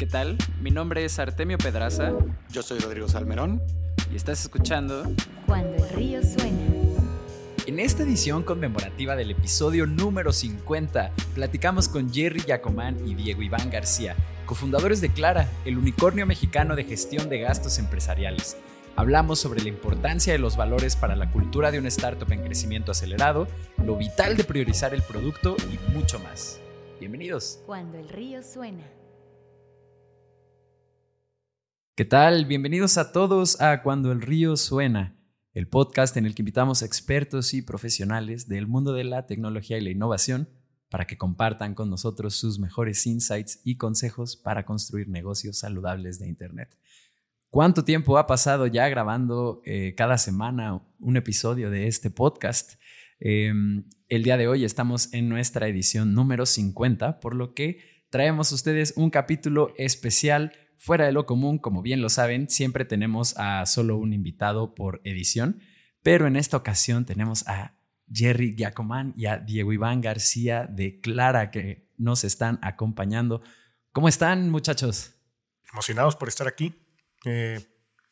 [0.00, 0.38] ¿Qué tal?
[0.62, 2.14] Mi nombre es Artemio Pedraza.
[2.50, 3.60] Yo soy Rodrigo Salmerón.
[4.10, 5.02] Y estás escuchando
[5.44, 6.58] Cuando el río suena.
[7.66, 13.68] En esta edición conmemorativa del episodio número 50, platicamos con Jerry Yacomán y Diego Iván
[13.68, 18.56] García, cofundadores de Clara, el unicornio mexicano de gestión de gastos empresariales.
[18.96, 22.92] Hablamos sobre la importancia de los valores para la cultura de una startup en crecimiento
[22.92, 26.58] acelerado, lo vital de priorizar el producto y mucho más.
[26.98, 27.60] Bienvenidos.
[27.66, 28.99] Cuando el río suena.
[32.00, 32.46] ¿Qué tal?
[32.46, 35.18] Bienvenidos a todos a Cuando el río suena,
[35.52, 39.82] el podcast en el que invitamos expertos y profesionales del mundo de la tecnología y
[39.82, 40.48] la innovación
[40.88, 46.26] para que compartan con nosotros sus mejores insights y consejos para construir negocios saludables de
[46.26, 46.74] Internet.
[47.50, 52.80] ¿Cuánto tiempo ha pasado ya grabando eh, cada semana un episodio de este podcast?
[53.20, 53.52] Eh,
[54.08, 58.54] el día de hoy estamos en nuestra edición número 50, por lo que traemos a
[58.54, 61.58] ustedes un capítulo especial fuera de lo común.
[61.58, 65.60] Como bien lo saben, siempre tenemos a solo un invitado por edición,
[66.02, 67.76] pero en esta ocasión tenemos a
[68.12, 73.42] Jerry Giacomán y a Diego Iván García de Clara que nos están acompañando.
[73.92, 75.14] ¿Cómo están, muchachos?
[75.70, 76.74] Emocionados por estar aquí.
[77.24, 77.60] Eh,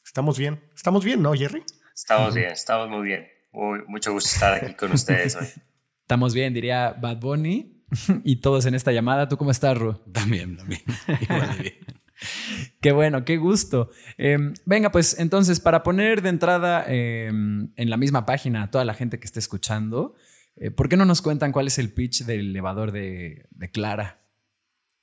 [0.05, 0.62] estamos bien.
[0.77, 1.64] Estamos bien, ¿no, Jerry?
[1.94, 3.27] Estamos bien, estamos muy bien.
[3.50, 5.47] Muy, mucho gusto estar aquí con ustedes hoy.
[6.03, 7.84] Estamos bien, diría Bad Bunny
[8.25, 9.28] y todos en esta llamada.
[9.28, 9.92] ¿Tú cómo estás, Ru?
[10.10, 10.80] También, también.
[11.20, 11.97] Igual de bien.
[12.80, 13.91] Qué bueno, qué gusto.
[14.16, 18.84] Eh, venga, pues entonces, para poner de entrada eh, en la misma página a toda
[18.84, 20.14] la gente que esté escuchando,
[20.56, 24.20] eh, ¿por qué no nos cuentan cuál es el pitch del elevador de, de Clara?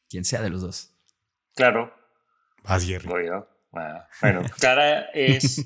[0.10, 0.94] Quien sea de los dos.
[1.56, 1.94] Claro.
[2.64, 3.08] Vas, Jerry.
[3.08, 3.48] Voy yo.
[4.22, 5.66] Bueno, Clara es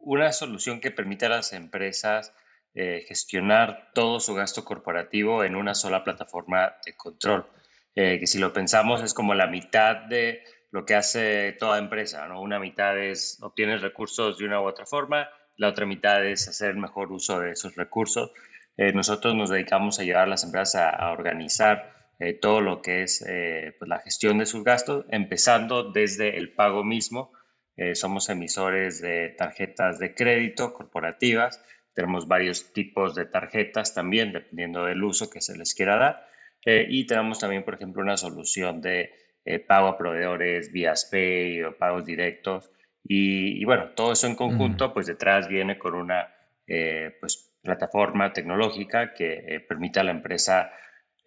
[0.00, 2.32] una solución que permite a las empresas
[2.74, 7.46] eh, gestionar todo su gasto corporativo en una sola plataforma de control.
[7.94, 12.26] Eh, que si lo pensamos es como la mitad de lo que hace toda empresa,
[12.28, 12.42] ¿no?
[12.42, 16.76] Una mitad es obtienes recursos de una u otra forma, la otra mitad es hacer
[16.76, 18.30] mejor uso de esos recursos.
[18.76, 23.02] Eh, nosotros nos dedicamos a ayudar a las empresas a, organizar eh, todo lo que
[23.02, 27.32] es eh, pues la gestión de sus gastos, empezando desde el pago mismo.
[27.94, 31.64] Somos emisores de tarjetas de crédito corporativas,
[31.94, 36.28] tenemos varios tipos de tarjetas también, dependiendo del uso que se les quiera dar.
[36.64, 39.12] y tenemos también, por ejemplo, una solución de
[39.66, 42.70] pago a proveedores vía Pay o pagos directos.
[43.04, 46.34] Y, y, bueno, todo eso en conjunto, pues detrás viene con una
[46.66, 50.70] pues, plataforma tecnológica que permite a la empresa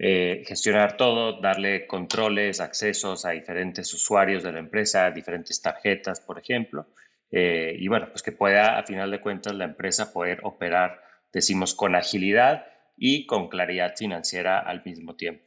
[0.03, 6.39] eh, gestionar todo, darle controles, accesos a diferentes usuarios de la empresa, diferentes tarjetas, por
[6.39, 6.87] ejemplo.
[7.29, 11.75] Eh, y bueno, pues que pueda, a final de cuentas, la empresa poder operar, decimos,
[11.75, 12.65] con agilidad
[12.97, 15.45] y con claridad financiera al mismo tiempo.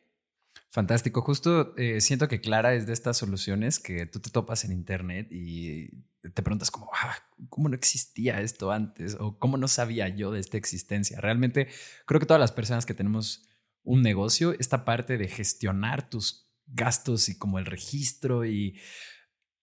[0.71, 1.23] Fantástico.
[1.23, 5.29] Justo eh, siento que Clara es de estas soluciones que tú te topas en Internet
[5.31, 7.15] y te preguntas como, ah,
[7.49, 9.17] ¿cómo no existía esto antes?
[9.21, 11.21] O ¿cómo no sabía yo de esta existencia?
[11.21, 11.69] Realmente
[12.07, 13.49] creo que todas las personas que tenemos
[13.85, 18.81] un negocio, esta parte de gestionar tus gastos y como el registro y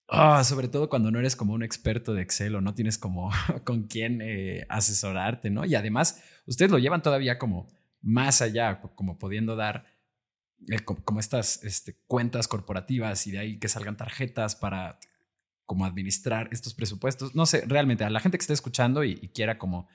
[0.08, 3.32] ah, sobre todo cuando no eres como un experto de Excel o no tienes como
[3.66, 5.66] con quién eh, asesorarte, ¿no?
[5.66, 7.68] Y además, ustedes lo llevan todavía como
[8.02, 9.86] más allá, como pudiendo dar
[11.04, 15.00] como, estas este, cuentas corporativas y de ahí que salgan tarjetas para
[15.66, 17.36] como administrar estos presupuestos.
[17.36, 19.88] No sé, realmente a la gente que esté escuchando y quiera como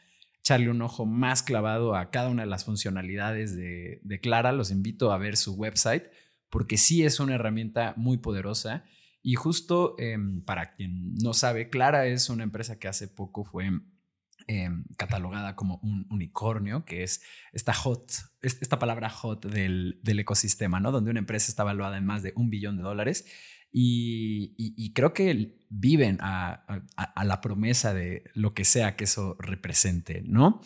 [0.47, 5.11] echarle un ojo más clavado a cada una de las funcionalidades de, Clara, los invito
[5.11, 6.05] a ver su website
[6.51, 8.85] porque sí es una herramienta muy poderosa.
[9.25, 13.73] Y justo em, para quien no sabe, Clara es una empresa que hace poco fue
[14.47, 18.13] em, catalogada como un unicornio, que es esta hot,
[18.43, 20.93] esta palabra hot del, del, ecosistema, ¿no?
[20.93, 23.25] Donde una empresa está valuada en más de un billón de dólares
[23.79, 26.65] y, creo que viven a,
[27.23, 30.63] la promesa de lo que sea que eso represente, ¿no?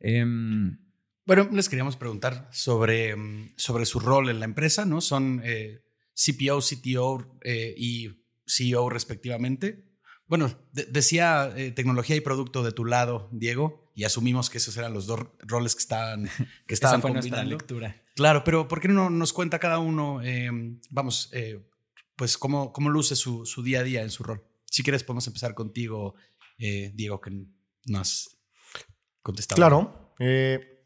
[0.00, 0.78] Em,
[1.26, 5.00] bueno, les queríamos preguntar sobre, mm, sobre su rol en la empresa, ¿no?
[5.00, 5.82] Son eh,
[6.14, 9.84] CPO, CTO eh, y CEO respectivamente.
[10.34, 14.92] Bueno, decía eh, tecnología y producto de tu lado, Diego, y asumimos que esos eran
[14.92, 16.28] los dos roles que estaban,
[16.66, 18.02] que estaban Esa fue nuestra lectura.
[18.16, 21.30] Claro, pero ¿por qué no nos cuenta cada uno, em, vamos,
[22.16, 24.42] pues cómo, cómo luce su, su, día a día en su rol.
[24.64, 26.14] Si quieres, podemos empezar contigo,
[26.58, 27.30] eh, Diego, que
[27.86, 28.36] nos
[29.22, 29.56] contestado.
[29.56, 30.82] Claro, eh,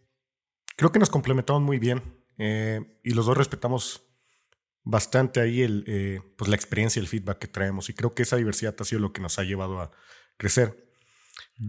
[0.76, 2.02] creo que nos complementamos muy bien
[2.36, 4.07] eh, y los dos respetamos
[4.90, 8.36] bastante ahí el, pues la experiencia y el feedback que traemos y creo que esa
[8.36, 9.90] diversidad ha sido lo que nos ha llevado a
[10.36, 10.88] crecer.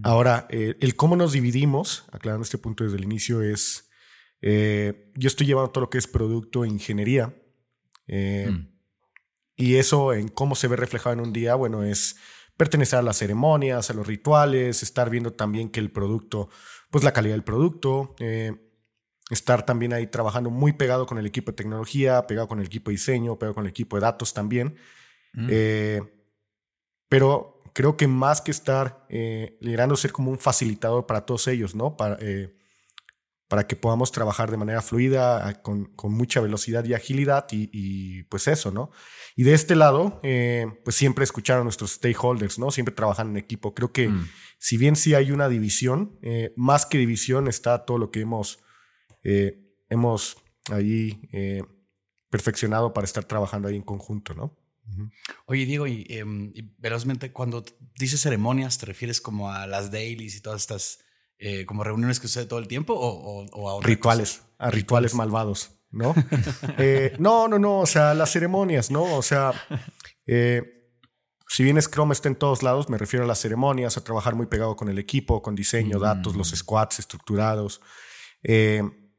[0.04, 3.90] Ahora, el cómo nos dividimos, aclarando este punto desde el inicio, es,
[4.42, 7.34] yo estoy llevando todo lo que es producto e ingeniería.
[8.08, 8.70] Mm
[9.60, 12.16] Y eso en cómo se ve reflejado en un día, bueno, es
[12.56, 16.50] pertenecer a las ceremonias, a los rituales, estar viendo también que el producto,
[16.90, 18.54] pues la calidad del producto, eh,
[19.30, 22.90] estar también ahí trabajando muy pegado con el equipo de tecnología, pegado con el equipo
[22.90, 24.76] de diseño, pegado con el equipo de datos también.
[25.34, 25.48] Mm.
[25.52, 26.02] Eh,
[27.08, 31.76] pero creo que más que estar eh, liderando, ser como un facilitador para todos ellos,
[31.76, 31.96] ¿no?
[31.96, 32.56] Para, eh,
[33.48, 38.48] para que podamos trabajar de manera fluida, con, con mucha velocidad y agilidad y, pues
[38.48, 38.92] eso, ¿no?
[39.36, 40.22] Y de este lado,
[40.84, 42.70] pues siempre escuchar a nuestros stakeholders, ¿no?
[42.70, 43.74] Siempre trabajan en equipo.
[43.74, 44.30] Creo que mm.
[44.60, 46.20] si bien sí hay una división,
[46.56, 48.60] más que división está todo lo que hemos
[49.24, 50.38] eh, hemos
[50.72, 51.64] ahí eh,
[52.30, 54.58] perfeccionado para estar trabajando ahí en conjunto, ¿no?
[55.46, 57.64] Oye, Diego, em, y, velozmente, cuando
[57.98, 61.00] dices ceremonias, ¿te refieres como a las dailies y todas estas
[61.38, 66.16] eh, como reuniones que sucede todo el tiempo o, a rituales, a rituales malvados, ¿no?
[67.20, 69.16] no, no, no, o sea, las ceremonias, ¿no?
[69.16, 69.54] O sea,
[71.50, 74.46] si bien Scrum está en todos lados, me refiero a las ceremonias, a trabajar muy
[74.46, 76.56] pegado con el equipo, con diseño, datos, los mm.
[76.56, 77.82] squads estructurados.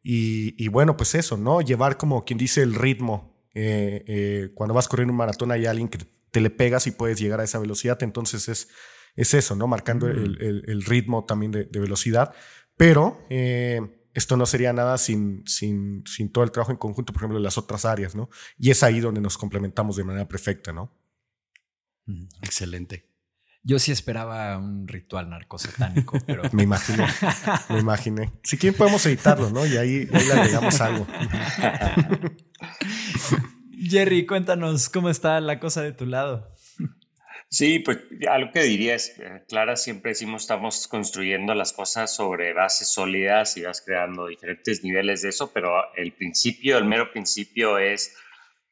[0.03, 1.61] Y, bueno, pues eso, ¿no?
[1.61, 3.37] Llevar como quien dice el ritmo.
[3.55, 5.99] Eh, eh, cuando vas corriendo un maratón hay alguien que
[6.31, 8.03] te le pegas y puedes llegar a esa velocidad.
[8.03, 8.69] Entonces es,
[9.17, 9.67] es eso, ¿no?
[9.67, 12.35] Marcando el, ritmo también de, velocidad.
[12.77, 13.81] Pero eh,
[14.15, 17.45] esto no sería nada sin, sin, sin, todo el trabajo en conjunto, por ejemplo, de
[17.45, 18.31] las otras áreas, ¿no?
[18.59, 20.91] Y es ahí donde nos complementamos de manera perfecta, ¿no?
[22.43, 23.10] Excelente.
[23.63, 26.43] Yo sí esperaba un ritual narcosatánico, pero.
[26.53, 27.07] me imaginé,
[27.69, 28.33] me imaginé.
[28.43, 29.67] Si quieren podemos editarlo, ¿no?
[29.67, 31.07] Y ahí, le agregamos algo.
[33.83, 36.51] Jerry, cuéntanos cómo está la cosa de tu lado.
[37.53, 37.99] Sí, pues
[38.31, 43.57] algo que diría es, eh, Clara, siempre decimos estamos construyendo las cosas sobre bases sólidas
[43.57, 48.15] y vas creando diferentes niveles de eso, pero el principio, el mero principio es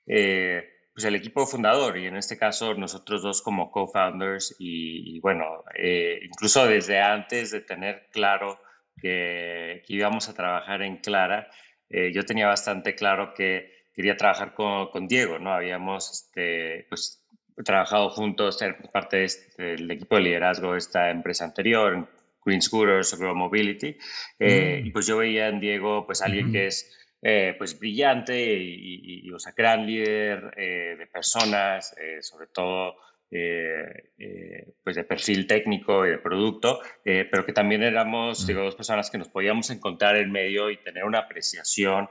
[0.07, 5.63] eh, pues el equipo fundador y en este caso nosotros dos como co-founders y, bueno,
[5.77, 8.61] eh, incluso desde antes de tener claro
[9.01, 11.47] que, íbamos a trabajar en Clara,
[11.89, 15.53] eh, yo tenía bastante claro que quería trabajar con, con Diego, ¿no?
[15.53, 17.25] Habíamos este, pues,
[17.65, 22.09] trabajado juntos, ser parte este, del equipo de liderazgo de esta empresa anterior,
[22.45, 23.97] Green Scooters, Grow Mobility,
[24.41, 24.87] eh, mm.
[24.89, 29.41] y pues yo veía en Diego pues alguien que es eh, pues brillante y, o
[29.41, 32.97] sea, gran líder eh, de personas, eh, sobre todo
[33.29, 39.19] pues de perfil técnico y de producto, pero que también éramos, digo, dos personas que
[39.19, 42.09] nos podíamos encontrar en medio y tener una apreciación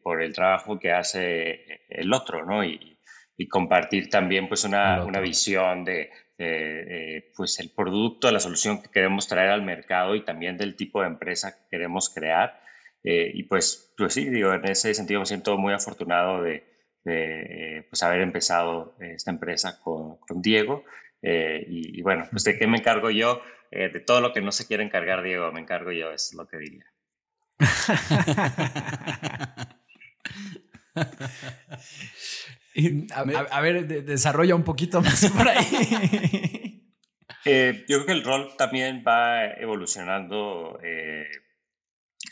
[0.00, 2.64] por el trabajo que hace el otro, ¿no?
[2.64, 2.94] Y,
[3.50, 6.10] compartir también pues una, una visión de,
[7.36, 11.08] pues el producto, la solución que queremos traer al mercado y también del tipo de
[11.08, 12.67] empresa que queremos crear.
[13.04, 16.64] Eh, y pues, pues sí, digo, en ese sentido me siento muy afortunado de,
[17.04, 20.84] de pues haber empezado esta empresa con, con Diego.
[21.22, 23.40] Eh, y, bueno, pues de qué me encargo yo,
[23.70, 26.46] eh, de todo lo que no se quiere encargar Diego, me encargo yo, es lo
[26.46, 26.84] que diría.
[33.50, 36.94] a, ver, desarrolla un poquito más por ahí.
[37.44, 40.78] yo creo que el rol también va evolucionando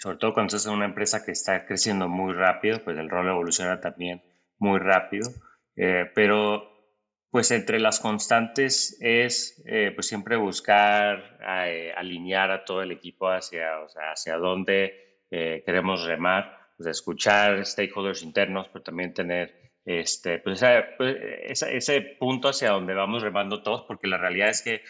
[0.06, 3.26] sobre todo cuando estás en una empresa que está creciendo muy rápido, pues el rol
[3.26, 4.22] evoluciona también
[4.56, 5.28] muy rápido,
[5.74, 6.94] eh, pero
[7.28, 13.28] pues entre las constantes es eh, pues siempre buscar eh, alinear a todo el equipo
[13.28, 20.38] hacia, o sea, hacia dónde queremos remar, pues escuchar stakeholders internos, pero también tener este,
[20.38, 20.62] pues,
[20.96, 24.82] pues ese, ese punto hacia donde vamos remando todos, porque la realidad es que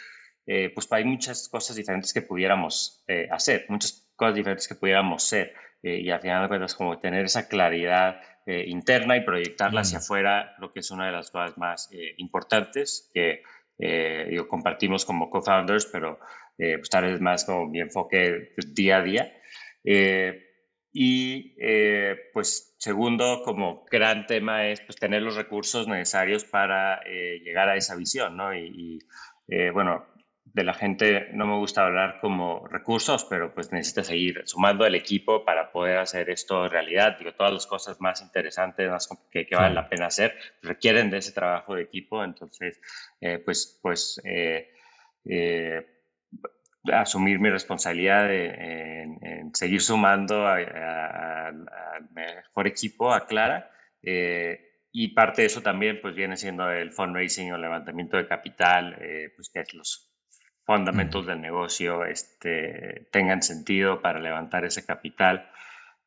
[0.75, 5.54] pues hay muchas cosas diferentes que pudiéramos hacer, muchas cosas diferentes que pudiéramos ser.
[5.82, 9.99] Eh, y al final de cuentas, como tener esa claridad eh, interna y proyectarla hacia
[9.99, 13.42] afuera, creo que es una de las cosas más eh, importantes que
[13.78, 16.18] digo, compartimos como co-founders, pero
[16.56, 19.32] pues tal vez más como mi enfoque día a día.
[20.94, 21.54] y
[22.32, 27.96] pues segundo, como gran tema es pues, tener los recursos necesarios para llegar a esa
[27.96, 28.54] visión, ¿no?
[28.54, 28.99] Y,
[29.46, 30.06] y bueno,
[30.53, 34.95] de la gente no me gusta hablar como recursos, pero pues necesita seguir sumando el
[34.95, 37.19] equipo para poder hacer esto realidad.
[37.19, 41.19] Digo, todas las cosas más interesantes, más que, que valen la pena hacer, requieren de
[41.19, 42.25] ese trabajo de equipo.
[42.25, 42.81] Entonces,
[43.21, 44.71] eh, pues, pues eh,
[45.25, 45.87] eh,
[46.93, 51.67] asumir mi responsabilidad en, seguir sumando al
[52.12, 53.71] mejor equipo, a Clara.
[54.03, 58.97] y parte de eso también pues viene siendo el fundraising o levantamiento de capital,
[59.37, 60.06] pues que es los
[60.66, 65.49] fundamentos del negocio este, tengan sentido para levantar ese capital,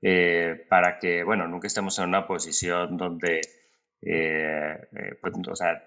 [0.01, 3.41] eh, para que, bueno, nunca estemos en una posición donde
[3.99, 5.83] pues, o sea,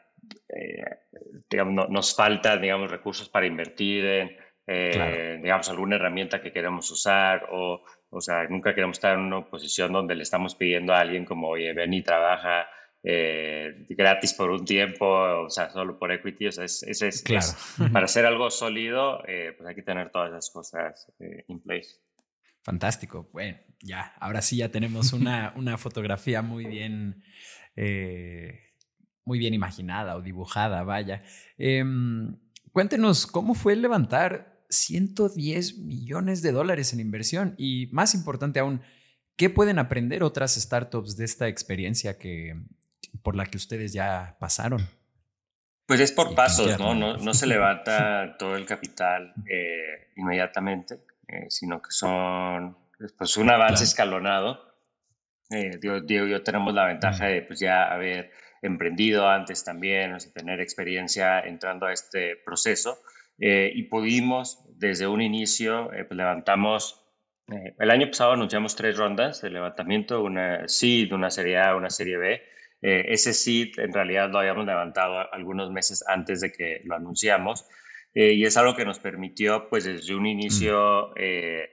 [1.51, 4.05] digamos, nos falta, digamos, recursos para invertir
[4.67, 9.45] en, digamos, alguna herramienta que queremos usar o, o sea, nunca queremos estar en una
[9.47, 12.69] posición donde le estamos pidiendo a alguien como, oye, ven y trabaja
[13.05, 16.47] eh, gratis por un tiempo, o sea, solo por equity.
[16.47, 17.47] O sea, es, es, claro.
[17.93, 21.97] para hacer algo sólido, eh, pues hay que tener todas esas cosas eh, in place.
[22.63, 23.29] Fantástico.
[23.33, 27.25] Bueno, ya, ahora sí ya tenemos una, una fotografía muy bien,
[29.25, 31.25] muy bien imaginada o dibujada, vaya.
[31.59, 32.39] Em,
[32.71, 37.57] cuéntenos, ¿cómo fue levantar 110 millones de dólares en inversión?
[37.59, 38.81] Y más importante aún,
[39.37, 42.55] ¿qué pueden aprender otras startups de esta experiencia que,
[43.23, 44.87] por la que ustedes ya pasaron?
[45.87, 46.95] Pues es por pasos, ¿no?
[46.95, 47.35] ¿no?
[47.35, 52.77] se levanta todo el capital eh, inmediatamente, eh, sino que son
[53.19, 54.73] pues, un avance escalonado.
[55.51, 58.31] Eh, Diego, y yo tenemos la ventaja de pues, ya haber
[58.63, 63.03] emprendido antes también, o tener experiencia entrando a este proceso.
[63.39, 67.05] y pudimos, desde un inicio, pues levantamos,
[67.49, 72.17] el año pasado anunciamos tres rondas de levantamiento, una seed, una serie A, una serie
[72.17, 72.43] B,
[72.83, 77.65] eh, ese seed en realidad lo habíamos levantado algunos meses antes de que lo anunciamos
[78.13, 81.13] eh, y es algo que nos permitió pues desde un inicio mm.
[81.17, 81.71] eh,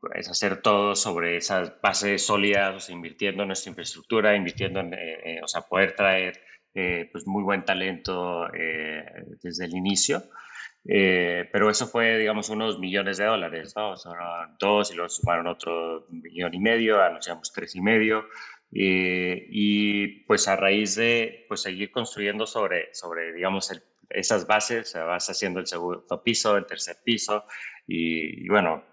[0.00, 5.62] pues, hacer todo sobre esas bases sólidas, invirtiendo en nuestra infraestructura, invirtiendo en, o sea,
[5.62, 6.40] poder traer
[6.72, 8.48] pues muy buen talento
[9.42, 10.22] desde el inicio.
[10.84, 13.96] pero eso fue, digamos, unos millones de dólares, ¿no?
[13.96, 14.16] Son
[14.58, 18.24] dos y luego sumaron otro millón y medio, anunciamos tres y medio.
[18.74, 23.70] Eh, y pues a raíz de pues seguir construyendo sobre, sobre digamos,
[24.08, 27.44] esas bases, se vas haciendo el segundo piso, el tercer piso,
[27.86, 28.84] y, bueno,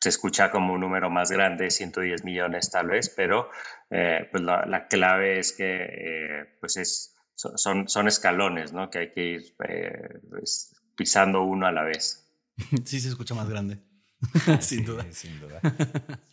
[0.00, 3.48] se escucha como un número más grande, 110 millones tal vez, pero
[3.90, 8.90] eh, pues la, la, clave es que eh, pues es, son, son escalones, ¿no?
[8.90, 12.18] Que hay que ir pues, pisando uno a la vez.
[12.84, 13.78] Sí, se escucha más grande.
[14.60, 15.06] sin duda.
[15.10, 15.60] Sin duda.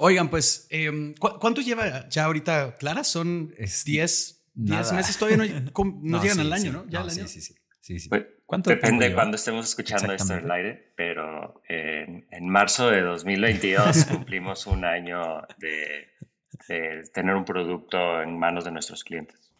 [0.00, 3.02] Oigan, pues, em, ¿cuánto lleva ya ahorita Clara?
[3.02, 5.18] ¿Son 10 meses?
[5.18, 5.44] Todavía no,
[6.22, 6.88] llegan al año, ¿no?
[6.88, 7.54] ¿Ya Sí, sí, sí.
[7.98, 12.90] sí, pues, ¿Cuánto depende de cuándo estemos escuchando esto en el aire, pero en, marzo
[12.90, 16.06] de 2022 cumplimos un año de,
[17.12, 19.52] tener un producto en manos de nuestros clientes.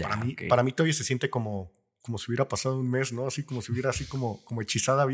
[0.00, 1.70] para, mí, para mí todavía se siente como
[2.06, 3.26] como si hubiera pasado un mes, ¿no?
[3.26, 5.04] Así como si hubiera así como, como hechizada,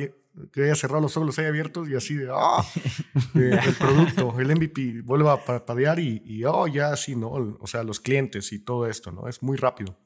[0.53, 2.65] que haya cerrado los ojos, los haya abiertos y así de, ah,
[3.35, 7.31] el producto, el MVP, vuelve a parpadear y, y, oh, ya así, ¿no?
[7.31, 9.27] O sea, los clientes y todo esto, ¿no?
[9.27, 9.99] Es muy rápido.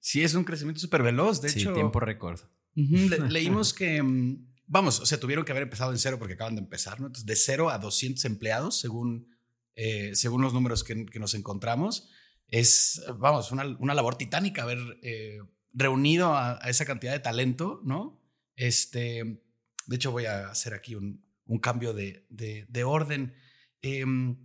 [0.00, 1.72] Sí, es un crecimiento súper veloz, de sí, hecho.
[1.72, 2.40] tiempo récord.
[2.74, 6.62] leímos que, mm, vamos, o sea, tuvieron que haber empezado en cero porque acaban de
[6.62, 7.06] empezar, ¿no?
[7.06, 9.34] Entonces, de cero a 200 empleados, según,
[9.74, 12.08] eh, según los números que, que, nos encontramos.
[12.48, 15.38] Es, vamos, una, una labor titánica haber eh,
[15.72, 18.20] reunido a, esa cantidad de talento, ¿no?
[18.56, 19.42] Este,
[19.86, 21.24] de hecho, voy a hacer aquí un,
[21.62, 23.34] cambio de, orden.
[23.80, 24.36] Em,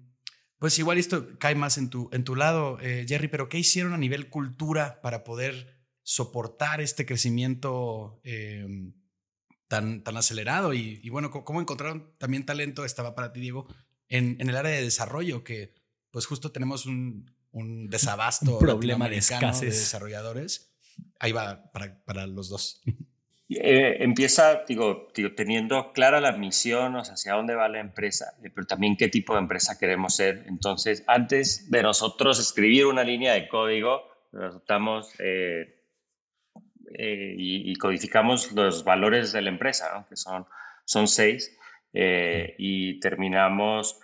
[0.58, 3.94] pues igual esto cae más en tu, en tu lado, eh, Jerry, pero ¿qué hicieron
[3.94, 8.94] a nivel cultura para poder soportar este crecimiento em,
[9.68, 10.74] tan, tan acelerado?
[10.74, 12.86] Y, bueno, ¿cómo encontraron también talento?
[12.86, 13.68] Estaba para ti, Diego,
[14.08, 15.74] en, el área de desarrollo, que
[16.12, 17.25] pues justo tenemos un,
[17.89, 20.73] desabasto un problema de escasez de desarrolladores
[21.20, 22.82] ahí va para, los dos.
[23.50, 28.50] Eh, empieza, digo, teniendo clara la misión, o sea, hacia dónde va la empresa, eh,
[28.50, 30.46] pero también qué tipo de empresa queremos ser.
[30.48, 35.80] Entonces, antes de nosotros escribir una línea de código, resultamos eh,
[36.98, 40.46] y, codificamos los valores de la empresa, que son,
[40.86, 41.58] son seis,
[41.94, 44.00] y terminamos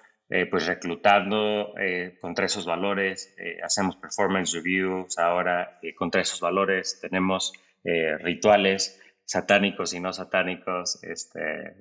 [0.51, 1.73] pues reclutando
[2.21, 7.51] contra esos valores, hacemos performance reviews ahora contra esos valores, tenemos
[7.83, 11.75] rituales satánicos y no satánicos este,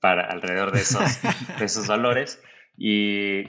[0.00, 1.02] para alrededor de esos,
[1.58, 2.42] de esos valores.
[2.76, 3.44] Y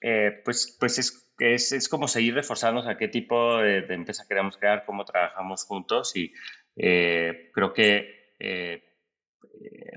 [0.00, 4.56] eh, pues, pues es, es, es, como seguir reforzándonos a qué tipo de, empresa queremos
[4.56, 6.32] crear, cómo trabajamos juntos y
[6.76, 8.82] eh, creo que eh,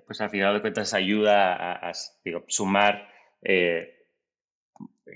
[0.06, 1.92] pues al final de cuentas ayuda a, a
[2.24, 3.10] digo, sumar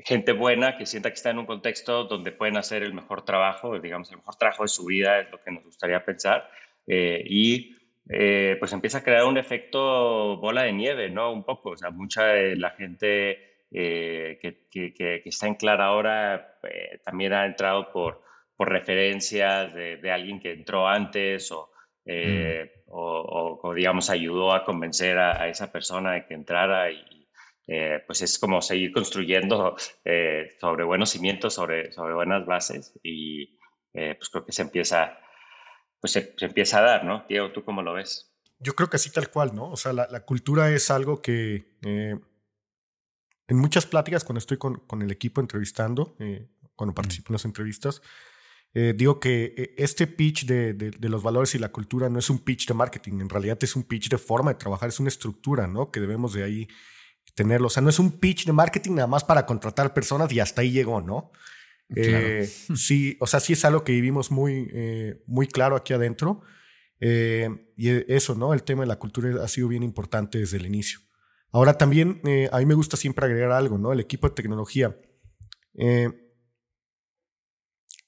[0.03, 3.79] gente buena que sienta que está en un contexto donde pueden hacer el mejor trabajo,
[3.79, 6.49] digamos, el mejor trabajo de su vida es lo que nos gustaría pensar
[6.87, 7.75] eh, y
[8.09, 11.31] eh, pues empieza a crear un efecto bola de nieve, ¿no?
[11.31, 16.59] Un poco, o sea, mucha de la gente eh, que, que, está en Clara ahora
[17.05, 18.21] también ha entrado por,
[18.55, 21.71] por referencias de, alguien que entró antes o,
[22.05, 22.11] mm.
[22.87, 27.20] o, digamos, ayudó a convencer a, esa persona de que entrara y,
[28.05, 29.75] pues es como seguir construyendo
[30.59, 33.57] sobre buenos cimientos, sobre, sobre buenas bases y
[33.93, 35.17] pues creo que se empieza,
[35.99, 37.25] pues se, empieza a dar, ¿no?
[37.29, 38.33] Diego, ¿tú cómo lo ves?
[38.59, 39.71] Yo creo que así tal cual, ¿no?
[39.71, 41.65] O sea, la, la cultura es algo que
[43.51, 47.43] en muchas pláticas cuando estoy con, con el equipo entrevistando, eh, cuando participo en las
[47.43, 48.01] entrevistas,
[48.73, 52.29] eh, digo que eh, este pitch de, de, los valores y la cultura no es
[52.29, 55.09] un pitch de marketing, en realidad es un pitch de forma de trabajar, es una
[55.09, 55.91] estructura, ¿no?
[55.91, 56.67] Que debemos de ahí
[57.35, 57.67] tenerlo.
[57.67, 60.61] O sea, no es un pitch de marketing nada más para contratar personas y hasta
[60.61, 61.31] ahí llegó, ¿no?
[61.93, 64.71] sí, o sea, sí es algo que vivimos muy,
[65.27, 66.41] muy claro aquí adentro.
[67.01, 68.53] y eso, ¿no?
[68.53, 70.99] El tema de la cultura ha sido bien importante desde el inicio.
[71.51, 73.91] Ahora también eh, a mí me gusta siempre agregar algo, ¿no?
[73.91, 74.97] El equipo de tecnología.
[75.73, 76.09] Eh,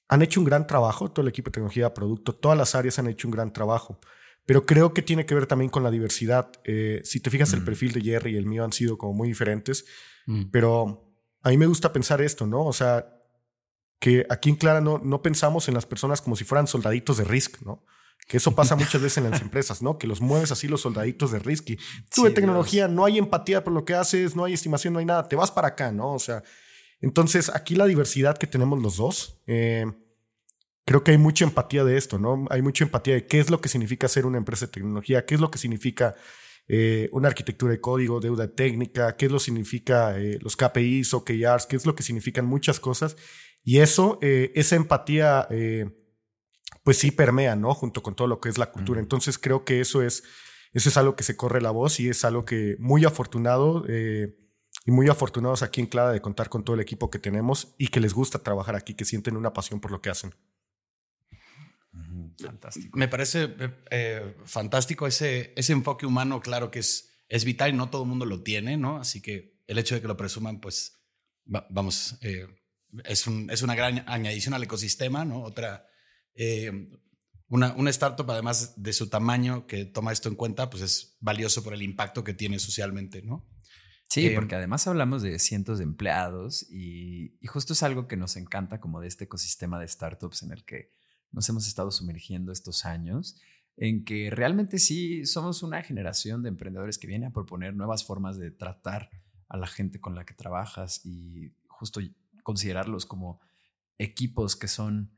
[0.08, 3.08] han hecho un gran trabajo, todo el equipo de tecnología, producto, todas las áreas han
[3.08, 4.00] hecho un gran trabajo,
[4.45, 6.51] pero creo que tiene que ver también con la diversidad.
[6.63, 7.65] Eh, si te fijas, el mm.
[7.65, 9.85] perfil de Jerry y el mío han sido como muy diferentes,
[10.25, 10.45] mm.
[10.51, 12.65] pero a mí me gusta pensar esto, ¿no?
[12.65, 13.07] O sea,
[14.00, 17.23] que aquí en Clara no, no pensamos en las personas como si fueran soldaditos de
[17.23, 17.85] Risk, ¿no?
[18.27, 19.97] Que eso pasa muchas veces en las empresas, ¿no?
[19.97, 21.77] Que los mueves así los soldaditos de risky.
[22.13, 25.05] Tú de tecnología, no hay empatía por lo que haces, no hay estimación, no hay
[25.05, 26.13] nada, te vas para acá, ¿no?
[26.13, 26.43] O sea,
[27.01, 29.85] entonces aquí la diversidad que tenemos los dos, eh,
[30.85, 32.45] creo que hay mucha empatía de esto, ¿no?
[32.49, 35.35] Hay mucha empatía de qué es lo que significa ser una empresa de tecnología, qué
[35.35, 36.15] es lo que significa
[36.67, 41.13] eh, una arquitectura de código, deuda técnica, qué es lo que significa eh, los KPIs,
[41.13, 43.15] OKRs, qué es lo que significan muchas cosas.
[43.63, 45.47] Y eso, esa empatía
[46.83, 47.73] pues sí permea, ¿no?
[47.73, 48.99] Junto con todo lo que es la cultura.
[48.99, 50.23] Entonces creo que eso es,
[50.73, 54.35] eso es algo que se corre la voz y es algo que muy afortunado eh,
[54.85, 57.87] y muy afortunados aquí en Clara de contar con todo el equipo que tenemos y
[57.87, 60.35] que les gusta trabajar aquí, que sienten una pasión por lo que hacen.
[62.37, 62.97] Fantástico.
[62.97, 67.77] Me parece eh, eh, fantástico ese, ese enfoque humano, claro que es, es vital y
[67.77, 68.97] no todo el mundo lo tiene, ¿no?
[68.97, 71.03] Así que el hecho de que lo presuman, pues
[71.45, 72.17] vamos,
[73.05, 75.41] es, un, es una gran añadición al ecosistema, ¿no?
[75.43, 75.87] Otra,
[76.35, 76.89] eh,
[77.48, 81.63] una, una, startup, además de su tamaño, que toma esto en cuenta, pues es valioso
[81.63, 83.48] por el impacto que tiene socialmente, ¿no?
[84.09, 88.17] Sí, eh, porque además hablamos de cientos de empleados y, y, justo es algo que
[88.17, 90.93] nos encanta como de este ecosistema de startups en el que
[91.33, 93.35] nos hemos estado sumergiendo estos años,
[93.75, 98.37] en que realmente sí somos una generación de emprendedores que viene a proponer nuevas formas
[98.37, 99.09] de tratar
[99.50, 102.00] a la gente con la que trabajas y justo
[102.43, 103.41] considerarlos como
[103.98, 105.11] equipos que son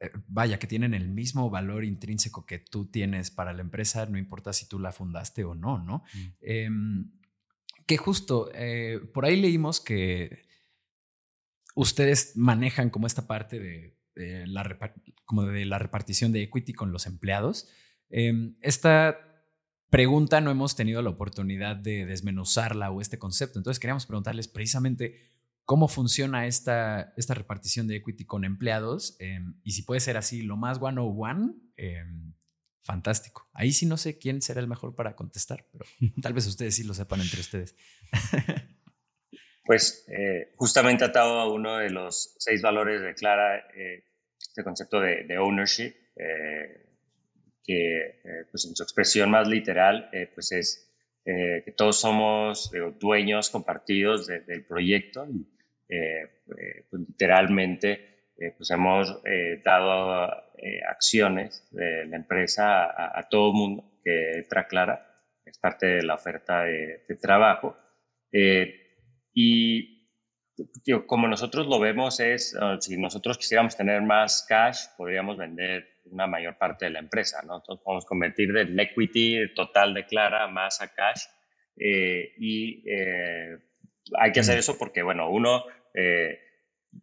[0.00, 4.18] eh, vaya, que tienen el mismo valor intrínseco que tú tienes para la empresa, no
[4.18, 6.02] importa si tú la fundaste o no, ¿no?
[6.12, 6.32] Mm.
[6.40, 7.10] Em,
[7.86, 10.44] que justo, eh, por ahí leímos que
[11.76, 17.06] ustedes manejan como esta parte de, la, como de la repartición de equity con los
[17.06, 17.68] empleados.
[18.08, 19.18] Em, esta
[19.90, 25.20] pregunta no hemos tenido la oportunidad de desmenuzarla o este concepto, entonces queríamos preguntarles precisamente
[25.64, 30.42] cómo funciona esta, esta repartición de equity con empleados em, y si puede ser así
[30.42, 31.54] lo más one on one,
[32.82, 33.48] fantástico.
[33.52, 35.84] Ahí sí no sé quién será el mejor para contestar, pero
[36.22, 37.74] tal vez ustedes sí lo sepan entre ustedes.
[39.66, 44.04] Pues eh, justamente atado a uno de los seis valores de Clara, eh,
[44.38, 46.82] este concepto de, ownership, eh,
[47.64, 50.82] que pues en su expresión más literal, pues es
[51.24, 55.44] que todos somos dueños compartidos del proyecto y
[55.88, 56.22] eh,
[56.58, 59.22] eh, pues, literalmente eh, pues hemos
[59.64, 60.30] dado
[60.88, 66.14] acciones de la empresa a, todo el mundo que entra clara, es parte de la
[66.14, 67.76] oferta de, trabajo.
[69.36, 69.92] Y
[71.06, 76.56] como nosotros lo vemos es, si nosotros quisiéramos tener más cash, podríamos vender una mayor
[76.56, 77.56] parte de la empresa, ¿no?
[77.56, 81.24] Entonces podemos convertir del equity total de Clara más a cash
[81.76, 82.82] y
[84.14, 86.38] hay que hacer eso porque, bueno, uno, eh,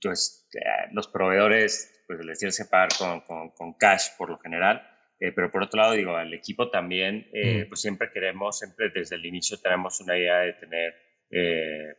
[0.01, 4.87] pues, eh, los proveedores, pues les tienes que pagar con, con, cash por lo general,
[5.19, 7.67] eh, pero por otro lado, digo, al equipo también, mm.
[7.69, 10.93] pues siempre queremos, siempre desde el inicio tenemos una idea de tener,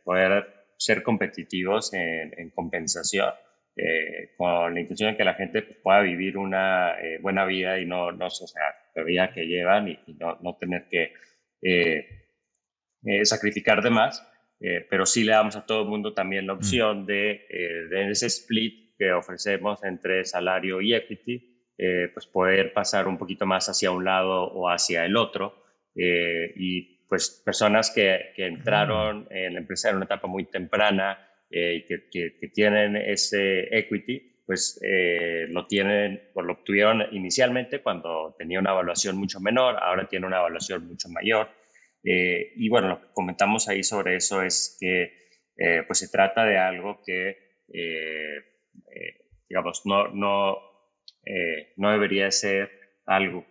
[0.03, 0.45] poder
[0.77, 3.33] ser competitivos en, compensación.
[4.37, 8.27] con la intención de que la gente pueda vivir una buena vida y no, no
[8.27, 8.63] o sea,
[8.95, 11.13] la vida que llevan y, y no, no, tener que
[13.23, 14.25] sacrificar de más.
[14.59, 16.57] Eh, pero sí le damos a todo el mundo también la mm.
[16.57, 22.73] opción de, eh, de ese split que ofrecemos entre salario y equity, eh, pues poder
[22.73, 25.63] pasar un poquito más hacia un lado o hacia el otro.
[25.95, 31.85] y pues personas que, que, entraron en la empresa en una etapa muy temprana y
[31.85, 34.79] que, que, tienen ese equity, pues
[35.49, 40.37] lo tienen o lo obtuvieron inicialmente cuando tenía una evaluación mucho menor, ahora tiene una
[40.37, 41.49] evaluación mucho mayor.
[42.03, 45.13] y bueno, lo que comentamos ahí sobre eso es que
[45.87, 47.37] pues se trata de algo que,
[49.47, 50.57] digamos, no, no,
[51.77, 52.69] no debería ser
[53.05, 53.45] algo,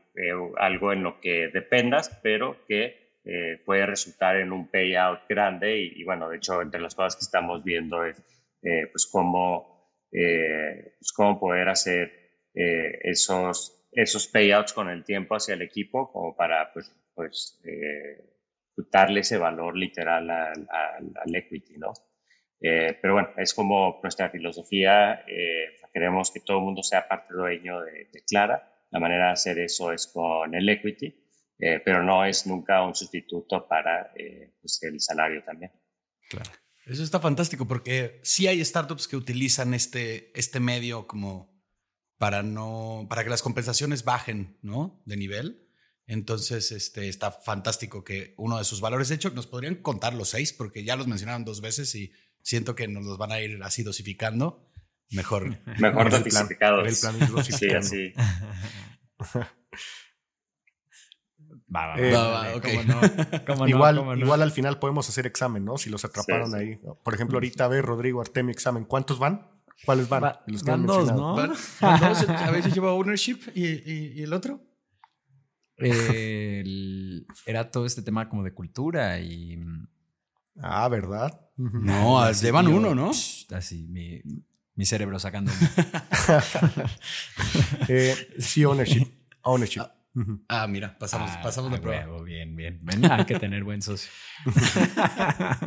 [0.58, 6.04] algo en lo que dependas, pero que eh, puede resultar en un payout grande y,
[6.04, 8.22] bueno, de hecho, entre las cosas que estamos viendo es
[8.62, 12.22] eh, pues cómo, eh, pues cómo poder hacer
[12.56, 17.60] esos, esos payouts con el tiempo hacia el equipo como para pues, pues
[18.92, 21.92] darle ese valor literal al, al, equity, ¿no?
[22.60, 25.24] pero bueno, es como nuestra filosofía,
[25.92, 29.58] queremos que todo el mundo sea parte dueño de, de Clara, la manera de hacer
[29.58, 31.23] eso es con el equity
[31.58, 35.72] eh, pero no es nunca un sustituto para eh, pues, el salario también.
[36.28, 36.50] Claro.
[36.86, 41.54] Eso está fantástico porque sí hay startups que utilizan este, este medio como
[42.18, 45.02] para no para que las compensaciones bajen, ¿no?
[45.06, 45.68] De nivel.
[46.06, 50.28] Entonces, este está fantástico que uno de sus valores, de hecho, nos podrían contar los
[50.28, 52.12] seis porque ya los mencionaron dos veces y
[52.42, 54.70] siento que nos los van a ir así dosificando.
[55.10, 55.58] Mejor.
[55.80, 56.86] Mejor dosificados.
[56.86, 58.12] El plan, el sí, así.
[63.66, 65.76] igual, igual al final podemos hacer examen, ¿no?
[65.76, 66.78] Si los atraparon ahí.
[67.02, 68.84] Por ejemplo, ahorita ve Rodrigo Artemio examen.
[68.84, 69.48] ¿Cuántos van?
[69.84, 70.34] ¿Cuáles van?
[70.46, 71.34] los van dos, ¿no?
[71.34, 72.28] ¿Van, dos?
[72.28, 74.60] A veces lleva ownership y, y, el otro.
[77.46, 79.58] era todo este tema como de cultura y.
[80.60, 81.40] Ah, ¿verdad?
[81.56, 83.10] No, llevan uno, ¿no?
[83.10, 84.22] Así, mi,
[84.74, 85.52] mi cerebro sacando.
[87.88, 89.06] eh, sí, ownership.
[89.42, 89.82] Ownership.
[90.48, 92.22] Ah, Ah, mira, pasamos, ah, pasamos de prueba.
[92.22, 92.78] bien, bien.
[93.10, 94.10] hay que tener buen socio.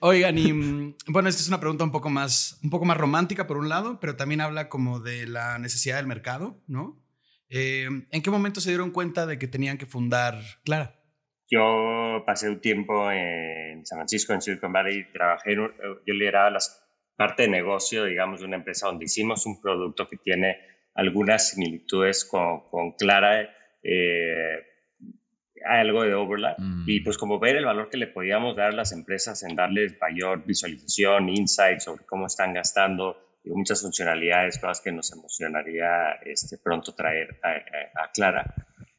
[0.00, 3.46] Oigan, y mm, bueno, esta es una pregunta un poco más, un poco más romántica
[3.46, 7.02] por un lado, pero también habla como de la necesidad del mercado, ¿no?
[7.48, 11.00] Eh, ¿En qué momento se dieron cuenta de que tenían que fundar Clara?
[11.48, 16.58] Yo pasé un tiempo en San Francisco, en Silicon Valley, trabajé, en, yo lideraba la
[17.16, 20.56] parte de negocio, digamos, de una empresa donde hicimos un producto que tiene
[20.96, 23.50] algunas similitudes con, con Clara,
[23.82, 24.64] eh,
[25.64, 26.58] algo de overlap.
[26.86, 27.04] Y mm.
[27.04, 30.44] pues como ver el valor que le podíamos dar a las empresas en darles mayor
[30.44, 36.94] visualización, insight sobre cómo están gastando, y muchas funcionalidades, cosas que nos emocionaría este, pronto
[36.94, 38.52] traer a, Clara.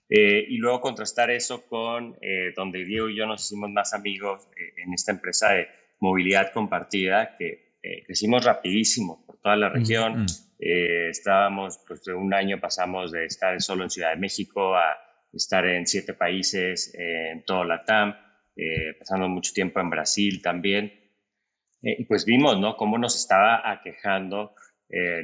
[0.10, 4.48] Eh, y luego contrastar eso con eh, donde Diego y yo nos hicimos más amigos
[4.78, 5.68] en esta empresa de
[6.00, 7.68] movilidad compartida, que
[8.06, 10.24] crecimos rapidísimo por toda la región.
[10.24, 10.47] Mm.
[10.60, 14.98] Eh, estábamos, pues de un año pasamos de estar solo en Ciudad de México a
[15.32, 18.16] estar en siete países en todo la TAM,
[18.56, 20.86] eh, pasando mucho tiempo en Brasil también.
[21.84, 22.76] Eh, y pues vimos, ¿no?
[22.76, 24.54] Cómo nos estaba aquejando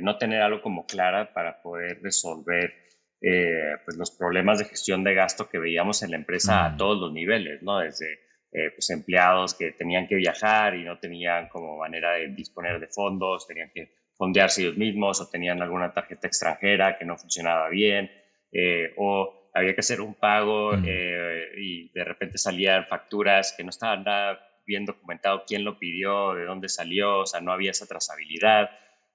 [0.02, 2.74] no tener algo como clara para poder resolver
[3.22, 7.13] pues los problemas de gestión de gasto que veíamos en la empresa a todos los
[7.13, 7.80] niveles, ¿no?
[7.80, 8.19] Desde
[8.52, 13.48] pues empleados que tenían que viajar y no tenían como manera de disponer de fondos,
[13.48, 18.10] tenían que fondearse ellos mismos o tenían alguna tarjeta extranjera que no funcionaba bien
[18.54, 23.70] eh, o había que hacer un pago eh, y de repente salían facturas que no
[23.70, 27.86] estaban nada bien documentado quién lo pidió, de dónde salió, o sea, no había esa
[27.86, 28.70] trazabilidad.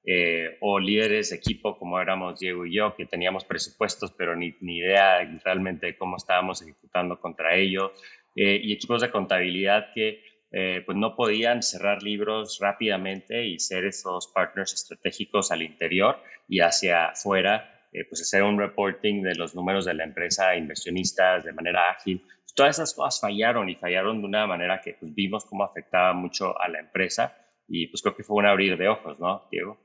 [0.04, 4.54] Eh, o líderes de equipo como éramos Diego y yo, que teníamos presupuestos, pero ni,
[4.60, 7.92] ni idea realmente de cómo estábamos ejecutando contra ellos,
[8.34, 14.28] y equipos de contabilidad que eh, pues no podían cerrar libros rápidamente y ser esos
[14.28, 19.84] partners estratégicos al interior y hacia afuera, eh, pues hacer un reporting de los números
[19.84, 22.26] de la empresa inversionistas de manera ágil.
[22.54, 26.58] Todas esas cosas fallaron y fallaron de una manera que pues, vimos cómo afectaba mucho
[26.60, 27.36] a la empresa
[27.68, 29.78] y pues creo que fue un abrir de ojos, ¿no, Diego?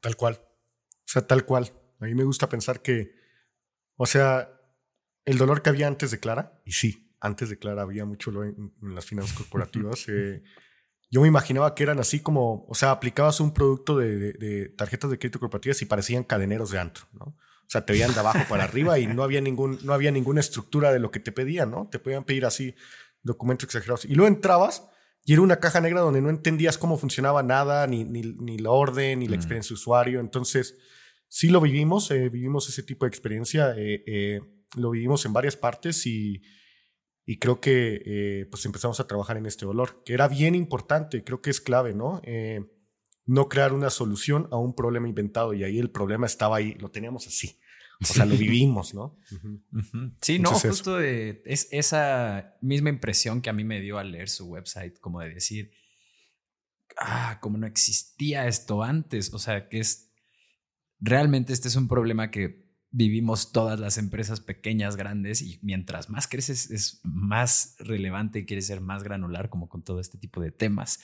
[0.00, 0.34] Tal cual.
[0.34, 1.70] O sea, tal cual.
[2.00, 3.14] A mí me gusta pensar que,
[3.96, 4.48] o sea,
[5.24, 8.74] el dolor que había antes de Clara, y sí, antes de Clara había mucho en,
[8.82, 10.06] en las finanzas corporativas.
[10.08, 10.42] Eh,
[11.08, 15.18] yo me imaginaba que eran así como, o sea, aplicabas un producto de, tarjetas de
[15.18, 17.24] crédito corporativas y parecían cadeneros de antro, ¿no?
[17.26, 20.40] O sea, te veían de abajo para arriba y no había, ningún, no había ninguna
[20.40, 21.88] estructura de lo que te pedían, ¿no?
[21.90, 22.74] Te podían pedir así
[23.22, 24.04] documentos exagerados.
[24.04, 24.88] Y luego entrabas
[25.24, 29.20] y era una caja negra donde no entendías cómo funcionaba nada, ni, ni, la orden,
[29.20, 30.20] ni la experiencia de usuario.
[30.20, 30.76] Entonces,
[31.28, 34.40] sí lo vivimos, eh, vivimos ese tipo de experiencia, eh,
[34.76, 36.42] lo vivimos en varias partes y
[37.24, 41.22] y creo que eh, pues empezamos a trabajar en este dolor, que era bien importante,
[41.22, 42.20] creo que es clave, ¿no?
[42.24, 42.60] Eh,
[43.24, 46.90] no crear una solución a un problema inventado y ahí el problema estaba ahí, lo
[46.90, 47.58] teníamos así.
[48.00, 49.16] O sea, lo vivimos, ¿no?
[50.20, 54.46] Sí, no, justo es esa misma impresión que a mí me dio al leer su
[54.46, 55.70] website, como de decir,
[56.98, 60.12] ah, como no existía esto antes, o sea, que es,
[60.98, 66.28] realmente este es un problema que vivimos todas las empresas pequeñas, grandes, y mientras más
[66.28, 70.52] creces es más relevante y quieres ser más granular como con todo este tipo de
[70.52, 71.00] temas.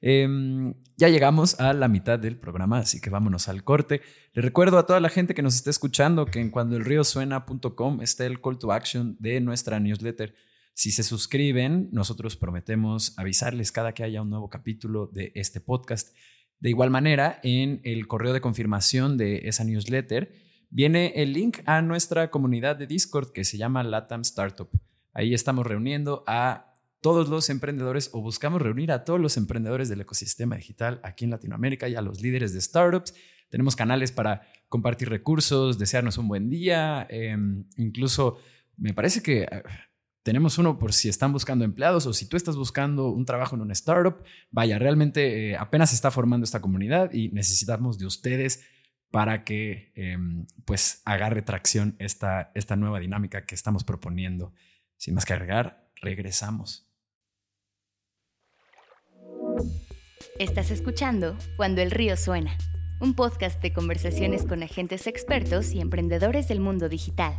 [0.00, 4.00] Em, ya llegamos a la mitad del programa, así que vámonos al corte.
[4.32, 8.40] Le recuerdo a toda la gente que nos está escuchando que en cuandoelriosuena.com está el
[8.40, 10.34] call to action de nuestra newsletter.
[10.74, 16.16] Si se suscriben, nosotros prometemos avisarles cada que haya un nuevo capítulo de este podcast.
[16.58, 20.32] De igual manera, en el correo de confirmación de esa newsletter
[20.72, 24.68] viene el link a nuestra comunidad de Discord que se llama Latam Startup.
[25.12, 30.00] Ahí estamos reuniendo a todos los emprendedores o buscamos reunir a todos los emprendedores del
[30.00, 33.14] ecosistema digital aquí en Latinoamérica y a los líderes de startups.
[33.50, 38.38] Tenemos canales para compartir recursos, desearnos un buen día, em, incluso
[38.78, 39.62] me parece que eh,
[40.22, 43.62] tenemos uno por si están buscando empleados o si tú estás buscando un trabajo en
[43.62, 44.22] una startup.
[44.50, 48.64] Vaya, realmente eh, apenas se está formando esta comunidad y necesitamos de ustedes
[49.12, 54.52] para que em, pues agarre tracción esta, esta nueva dinámica que estamos proponiendo.
[54.96, 56.88] Sin más que agregar, regresamos.
[60.38, 62.56] Estás escuchando Cuando el río suena,
[63.00, 67.36] un podcast de conversaciones con agentes expertos y emprendedores del mundo digital.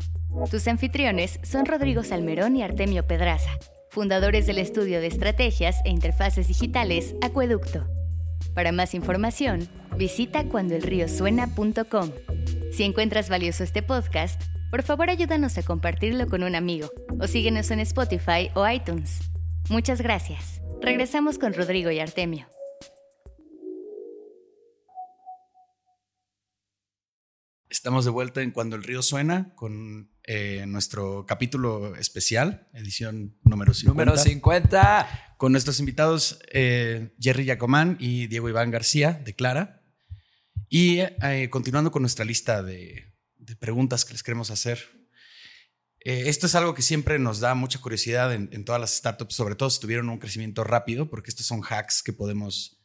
[0.51, 3.49] Tus anfitriones son Rodrigo Salmerón y Artemio Pedraza,
[3.89, 7.87] fundadores del estudio de estrategias e interfaces digitales Acueducto.
[8.53, 12.11] Para más información, visita cuandoelriosuena.com.
[12.71, 17.69] Si encuentras valioso este podcast, por favor ayúdanos a compartirlo con un amigo o síguenos
[17.71, 19.19] en Spotify o iTunes.
[19.69, 20.61] Muchas gracias.
[20.81, 22.47] Regresamos con Rodrigo y Artemio.
[27.83, 33.73] Estamos de vuelta en Cuando el río suena con eh, nuestro capítulo especial, edición número
[33.73, 34.05] 50.
[34.05, 35.35] Número 50.
[35.35, 39.83] Con nuestros invitados eh, Jerry Yacomán y Diego Iván García de Clara.
[40.69, 44.79] Y eh, continuando con nuestra lista de, de, preguntas que les queremos hacer.
[45.99, 49.55] esto es algo que siempre nos da mucha curiosidad en, en, todas las startups, sobre
[49.55, 52.81] todo si tuvieron un crecimiento rápido, porque estos son hacks que podemos,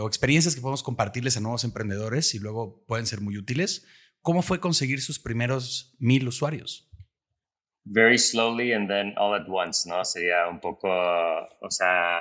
[0.00, 3.84] o experiencias que podemos compartirles a nuevos emprendedores y luego pueden ser muy útiles.
[4.22, 6.88] ¿Cómo fue conseguir sus primeros mil usuarios?
[7.84, 10.04] Very slowly and then all at once, ¿no?
[10.04, 12.20] Sería un poco, o sea,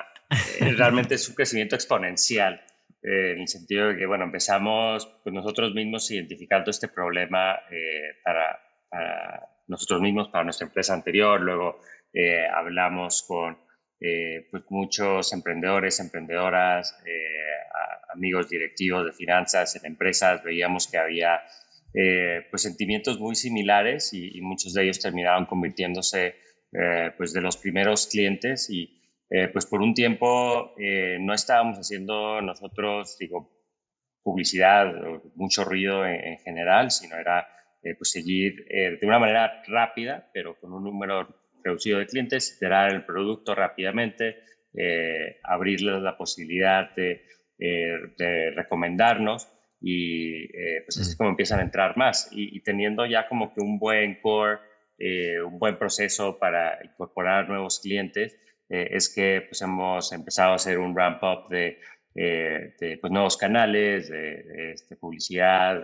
[0.59, 2.59] eh, realmente es un crecimiento exponencial,
[3.03, 8.17] eh, en el sentido de que, bueno, empezamos pues, nosotros mismos identificando este problema eh,
[8.23, 8.59] para,
[8.89, 11.79] para, nosotros mismos, para nuestra empresa anterior, luego
[12.13, 13.57] eh, hablamos con
[14.49, 16.97] pues muchos emprendedores, emprendedoras,
[18.11, 21.39] amigos directivos de finanzas en empresas, veíamos que había
[21.93, 26.35] eh, pues sentimientos muy similares y, muchos de ellos terminaron convirtiéndose
[26.71, 30.73] eh, pues de los primeros clientes y eh, pues por un tiempo
[31.19, 33.49] no estábamos haciendo nosotros, digo,
[34.23, 34.93] publicidad,
[35.35, 37.47] mucho ruido en, general, sino era
[37.97, 41.27] pues seguir de una manera rápida, pero con un número
[41.63, 44.43] reducido de clientes, iterar el producto rápidamente,
[45.43, 47.23] abrirles la posibilidad de,
[47.57, 49.47] de recomendarnos
[49.81, 52.29] y eh, pues así es como empiezan a entrar más.
[52.31, 54.59] Y, teniendo ya como que un buen core,
[54.97, 58.37] eh, un buen proceso para incorporar nuevos clientes,
[58.69, 61.79] eh, es que pues hemos empezado a hacer un ramp up de,
[62.13, 65.83] de pues, nuevos canales, de, este, publicidad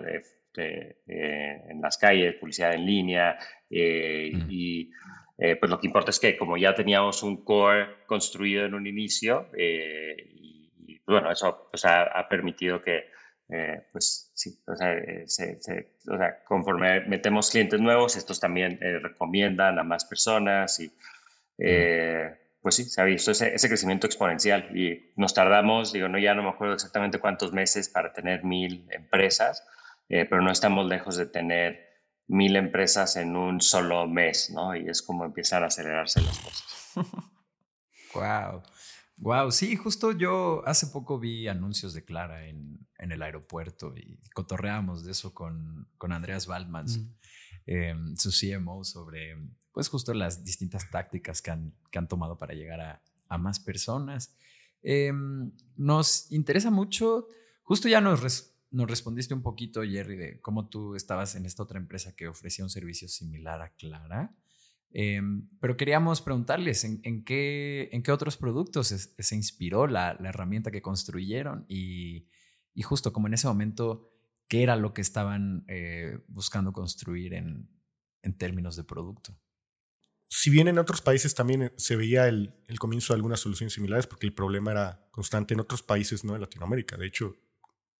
[0.56, 3.38] en las calles, publicidad en línea
[3.70, 4.92] y
[5.38, 9.50] pues lo que importa es que como ya teníamos un core construido en un inicio
[9.56, 13.17] y, y, bueno, eso pues, ha, ha permitido que
[13.50, 19.00] eh, pues sí, o sea, eh, o sea, conforme metemos clientes nuevos, estos también eh,
[19.00, 20.92] recomiendan a más personas y
[22.62, 26.36] pues sí, se ha visto ese, ese, crecimiento exponencial y nos tardamos, digo, no ya
[26.36, 29.66] no me acuerdo exactamente cuántos meses para tener mil empresas,
[30.08, 31.88] pero no estamos lejos de tener
[32.28, 34.76] mil empresas en un solo mes, ¿no?
[34.76, 36.92] Y es como empiezan a acelerarse las cosas.
[38.14, 38.62] wow.
[39.18, 44.20] Wow, sí, justo yo hace poco vi anuncios de Clara en, en el aeropuerto y
[44.34, 47.02] cotorreamos de eso con, con Andreas Waldmans,
[47.66, 49.38] eh, su CMO, sobre
[49.72, 53.60] pues justo las distintas tácticas que han, que han tomado para llegar a, a más
[53.60, 54.36] personas.
[54.84, 55.12] Eh,
[55.76, 57.28] nos interesa mucho,
[57.64, 61.80] justo ya nos, nos respondiste un poquito, Jerry, de cómo tú estabas en esta otra
[61.80, 64.36] empresa que ofrecía un servicio similar a Clara.
[65.00, 70.72] Em, pero queríamos preguntarles en, qué, en qué otros productos se, inspiró la, la, herramienta
[70.72, 72.26] que construyeron y,
[72.74, 74.12] y, justo como en ese momento,
[74.48, 77.70] qué era lo que estaban eh, buscando construir en,
[78.24, 79.40] en, términos de producto.
[80.26, 83.74] Si bien en otros países también eh, se veía el, el, comienzo de algunas soluciones
[83.74, 86.98] similares, porque el problema era constante en otros países, no en Latinoamérica.
[86.98, 87.36] De hecho,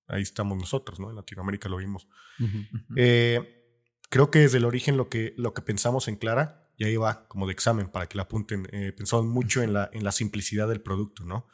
[0.08, 1.12] ahí estamos nosotros, ¿no?
[1.12, 2.08] En Latinoamérica lo vimos.
[2.96, 3.54] eh,
[4.10, 7.28] creo que desde el origen lo que, lo que pensamos en Clara, y ahí va
[7.28, 10.68] como de examen para que la apunten, eh, pensamos mucho en la, en la simplicidad
[10.68, 11.48] del producto, ¿no?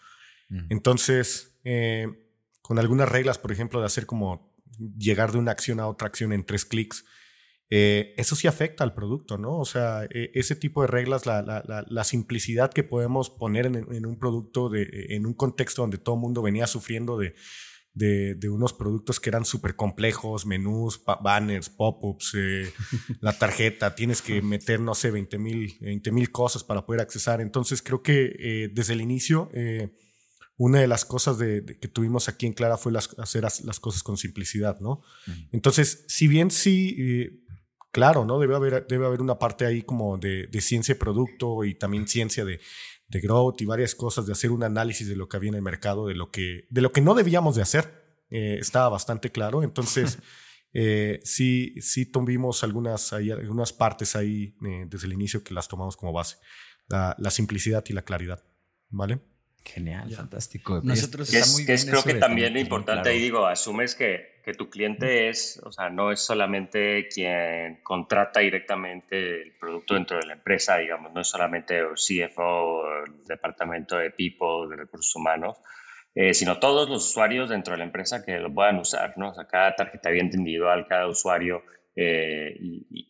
[0.70, 2.08] Entonces, eh,
[2.62, 4.56] con algunas reglas, por ejemplo, de hacer como
[5.00, 7.06] llegar de una acción a otra acción en tres clics,
[7.72, 9.58] eh, eso sí afecta al producto, ¿no?
[9.58, 13.76] O sea, e, ese tipo de reglas, la, la, la, simplicidad que podemos poner en,
[13.76, 17.34] en, un producto, de, en un contexto donde todo el mundo venía sufriendo de,
[17.94, 22.72] de, de unos productos que eran súper complejos, menús, banners, pop-ups, eh,
[23.22, 27.42] la tarjeta, tienes que meter, no sé, 20 mil cosas para poder accesar.
[27.42, 29.50] Entonces, creo que eh, desde el inicio...
[30.56, 34.04] una de las cosas de, que tuvimos aquí en Clara fue las, hacer las cosas
[34.04, 35.02] con simplicidad, ¿no?
[35.52, 37.42] Entonces, si bien sí
[37.94, 38.40] Claro, ¿no?
[38.40, 42.44] Debe haber, debe haber una parte ahí como de, ciencia de producto y también ciencia
[42.44, 42.60] de,
[43.10, 46.08] growth y varias cosas, de hacer un análisis de lo que había en el mercado,
[46.08, 48.04] de lo que, de lo que no debíamos de hacer.
[48.30, 49.64] Eh, estaba bastante claro.
[49.64, 50.20] Entonces,
[50.74, 55.98] eh, sí, sí tuvimos algunas, algunas partes ahí eh, desde el inicio que las tomamos
[55.98, 56.38] como base.
[56.88, 58.44] La, la simplicidad y la claridad.
[58.90, 59.20] ¿Vale?
[59.66, 60.82] Genial, fantástico.
[60.84, 64.70] Nosotros que es, que es creo que también importante ahí digo, asumes que, que, tu
[64.70, 70.34] cliente es, o sea, no es solamente quien contrata directamente el producto dentro de la
[70.34, 75.58] empresa, digamos, no es solamente el CFO el departamento de people, de recursos humanos,
[76.14, 79.30] eh, sino todos los usuarios dentro de la empresa que lo puedan usar, ¿no?
[79.30, 81.64] O sea, cada tarjeta individual, cada usuario
[81.96, 82.56] eh,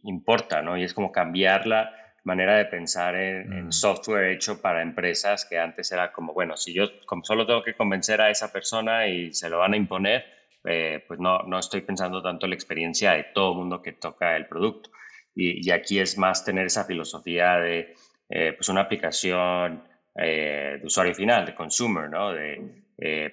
[0.03, 0.77] importa, ¿no?
[0.77, 3.71] Y es como cambiarla manera de pensar en, mm.
[3.71, 7.75] software hecho para empresas que antes era como, bueno, si yo como solo tengo que
[7.75, 10.25] convencer a esa persona y se lo van a imponer,
[10.65, 13.93] eh, pues no, no estoy pensando tanto en la experiencia de todo el mundo que
[13.93, 14.89] toca el producto.
[15.36, 17.95] Y, aquí es más tener esa filosofía de
[18.29, 19.83] eh, pues una aplicación
[20.15, 22.31] eh, de usuario final, de consumer, ¿no?
[22.31, 22.81] De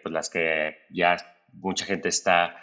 [0.03, 1.17] pues las que ya
[1.53, 2.57] mucha gente está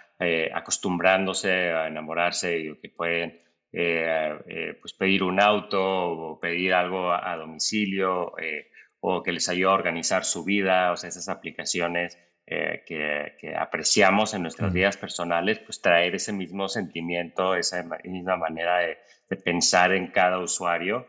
[0.53, 7.11] acostumbrándose a enamorarse y que pueden eh, eh, pues pedir un auto o pedir algo
[7.11, 12.17] a, domicilio eh, o que les ayude a organizar su vida, o sea, esas aplicaciones
[12.45, 18.97] que, apreciamos en nuestras vidas personales, pues traer ese mismo sentimiento, esa misma manera de,
[19.43, 21.07] pensar en cada usuario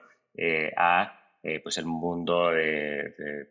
[0.76, 1.20] a
[1.62, 3.48] pues el mundo de, de,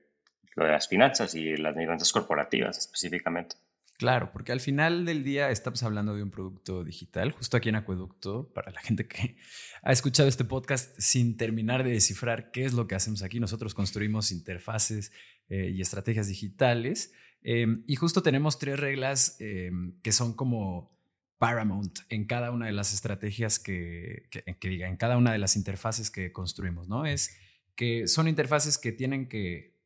[0.55, 3.55] las finanzas y las finanzas corporativas específicamente.
[3.97, 7.75] Claro, porque al final del día estamos hablando de un producto digital, justo aquí en
[7.75, 9.37] Acueducto, para la gente que
[9.81, 13.39] ha escuchado este podcast sin terminar de descifrar qué es lo que hacemos aquí.
[13.39, 15.11] Nosotros construimos interfaces
[15.49, 20.95] eh, y estrategias digitales em, y justo tenemos tres reglas em, que son como
[21.39, 25.55] paramount en cada una de las estrategias que, que diga, en cada una de las
[25.55, 27.07] interfaces que construimos, ¿no?
[27.07, 27.35] Es
[27.75, 29.76] que son interfaces que tienen que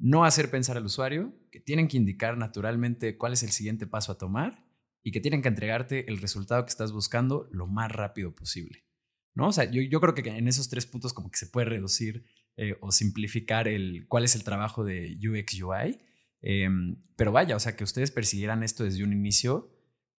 [0.00, 4.10] no hacer pensar al usuario, que tienen que indicar naturalmente cuál es el siguiente paso
[4.10, 4.64] a tomar
[5.02, 8.84] y que tienen que entregarte el resultado que estás buscando lo más rápido posible.
[9.34, 9.48] ¿no?
[9.48, 12.24] O sea, yo, creo que en esos tres puntos como que se puede reducir
[12.56, 16.00] eh, o simplificar el cuál es el trabajo de UX UI.
[16.40, 19.70] Em, pero vaya, o sea, que ustedes persiguieran esto desde un inicio,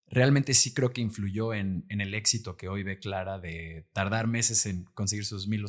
[0.08, 4.68] realmente sí creo que influyó en, el éxito que hoy ve Clara de tardar meses
[4.68, 5.66] en conseguir sus mil,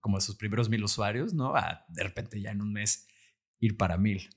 [0.00, 1.54] como sus primeros mil usuarios, ¿no?
[1.88, 3.06] De repente ya en un mes
[3.62, 4.28] ir para mil.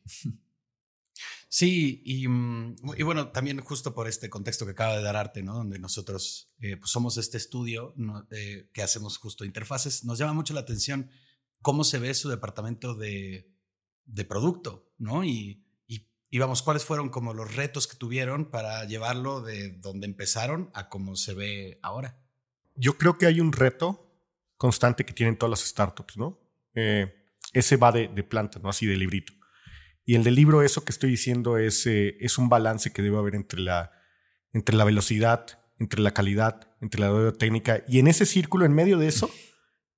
[1.48, 5.42] Sí, y, mm, y, bueno, también justo por este contexto que acaba de dar Arte,
[5.42, 5.54] ¿no?
[5.54, 7.96] Donde nosotros eh, pues somos este estudio
[8.32, 11.10] eh, que hacemos justo interfaces, nos llama mucho la atención
[11.62, 13.50] cómo se ve su departamento de,
[14.04, 15.24] de producto, ¿no?
[15.24, 20.08] Y, y, y, vamos, ¿cuáles fueron como los retos que tuvieron para llevarlo de donde
[20.08, 22.20] empezaron a cómo se ve ahora?
[22.76, 24.14] Yo creo que hay un reto
[24.58, 26.38] constante que tienen todas las startups, ¿no?
[26.74, 27.25] Eh,
[27.56, 28.70] ese va de, planta, ¿no?
[28.70, 29.34] Así de librito.
[30.06, 33.18] Y el del libro, eso que estoy diciendo es, eh, es un balance que debe
[33.18, 33.92] haber entre la,
[34.54, 37.84] entre la velocidad, entre la calidad, entre la técnica.
[37.88, 39.30] Y en ese círculo, en medio de eso,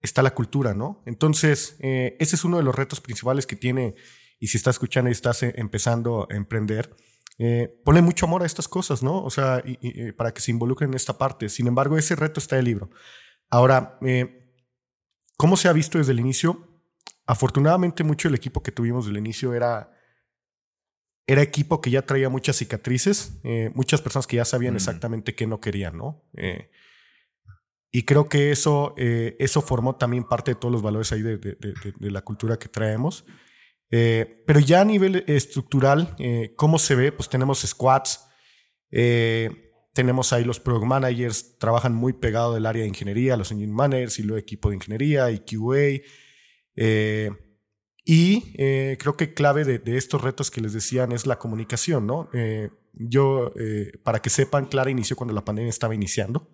[0.02, 1.02] está la cultura, ¿no?
[1.06, 3.96] Entonces, eh, ese es uno de los retos principales que tiene,
[4.40, 6.96] y si estás escuchando y estás eh, empezando a emprender,
[7.40, 9.24] eh, ponle mucho amor a estas cosas, ¿no?
[9.24, 9.64] O sea,
[10.16, 11.50] para que se involucren en esta parte.
[11.50, 12.90] Sin embargo, ese reto está en el libro.
[13.50, 14.00] Ahora,
[15.38, 16.77] ¿cómo se ha visto desde el inicio?
[17.28, 19.92] Afortunadamente mucho el equipo que tuvimos del inicio era,
[21.28, 25.46] era equipo que ya traía muchas cicatrices, eh, muchas personas que ya sabían exactamente qué
[25.46, 26.24] no querían, ¿no?
[26.38, 26.72] Eh,
[27.92, 31.38] y creo que eso, eh, eso formó también parte de todos los valores ahí de,
[31.38, 31.58] de,
[32.00, 33.26] la cultura que traemos.
[33.90, 36.16] pero ya a nivel estructural,
[36.56, 37.12] ¿cómo se ve?
[37.12, 38.26] Pues tenemos squads,
[39.94, 44.20] tenemos ahí los product managers, trabajan muy pegado del área de ingeniería, los engine managers
[44.20, 46.06] y luego equipo de ingeniería y QA.
[46.78, 47.32] Eh,
[48.06, 52.30] y eh, creo que clave de, estos retos que les decían es la comunicación, ¿no?
[52.34, 53.54] Eh, yo,
[54.04, 56.50] para que sepan, Clara inició cuando la pandemia estaba iniciando.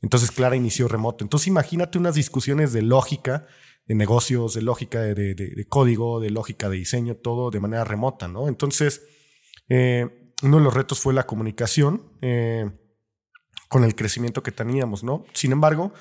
[0.00, 1.24] Entonces Clara inició remoto.
[1.24, 3.46] Entonces imagínate unas discusiones de lógica,
[3.86, 8.48] de negocios, de lógica de, código, de lógica de diseño, todo de manera remota, ¿no?
[8.48, 9.02] Entonces,
[9.68, 12.70] eh, uno de los retos fue la comunicación eh,
[13.68, 15.24] con el crecimiento que teníamos, ¿no?
[15.32, 15.92] Sin embargo,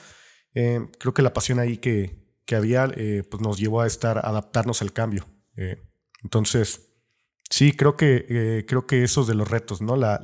[0.54, 2.21] eh, creo que la pasión ahí que,
[2.52, 2.88] que había
[3.30, 5.26] pues nos llevó a estar, adaptarnos al cambio.
[6.22, 6.92] entonces,
[7.52, 9.98] Sí, creo que, creo que esos de los retos, ¿no?
[9.98, 10.22] La,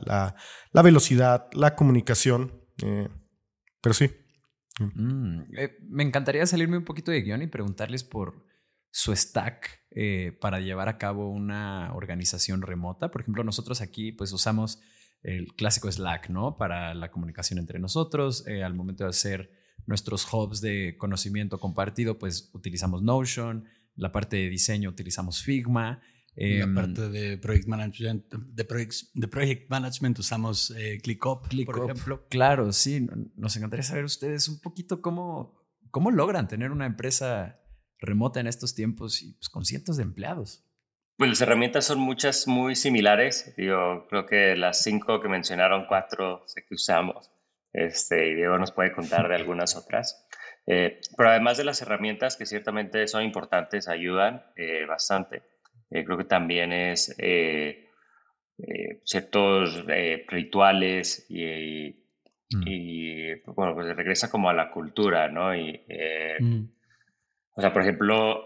[0.72, 3.10] la, velocidad, la comunicación, eh,
[3.82, 4.10] pero sí.
[4.80, 8.46] Mm, eh, me encantaría salirme un poquito de guion y preguntarles por
[8.92, 13.12] su stack eh, para llevar a cabo una organización remota.
[13.12, 14.80] Por ejemplo, nosotros aquí pues usamos
[15.22, 16.56] el clásico Slack, ¿no?
[16.56, 18.46] Para la comunicación entre nosotros.
[18.48, 19.52] al momento de hacer
[19.88, 23.66] nuestros hubs de conocimiento compartido, pues utilizamos Notion.
[23.96, 26.02] La parte de diseño utilizamos Figma.
[26.36, 28.64] En la em, parte de project management, de
[29.28, 32.28] project, management usamos eh, ClickUp, por ejemplo.
[32.30, 33.08] Claro, sí.
[33.36, 35.56] Nos encantaría saber ustedes un poquito cómo,
[35.90, 37.60] cómo logran tener una empresa
[38.00, 40.64] remota en estos tiempos y pues, con cientos de empleados.
[41.18, 43.56] Pues las herramientas son muchas muy similares.
[43.58, 47.32] Yo creo que las cinco que mencionaron, cuatro sé que usamos.
[47.78, 50.28] Este, y Diego nos puede contar de algunas otras.
[50.66, 55.44] Eh, pero además de las herramientas que ciertamente son importantes, ayudan eh, bastante.
[55.90, 57.90] Eh, creo que también es eh,
[58.58, 59.86] eh, ciertos
[60.28, 61.96] rituales y,
[62.52, 63.54] mm.
[63.54, 65.56] bueno, pues regresa como a la cultura, ¿no?
[65.56, 65.82] Y,
[66.40, 66.66] mm.
[67.56, 68.44] O sea, por ejemplo,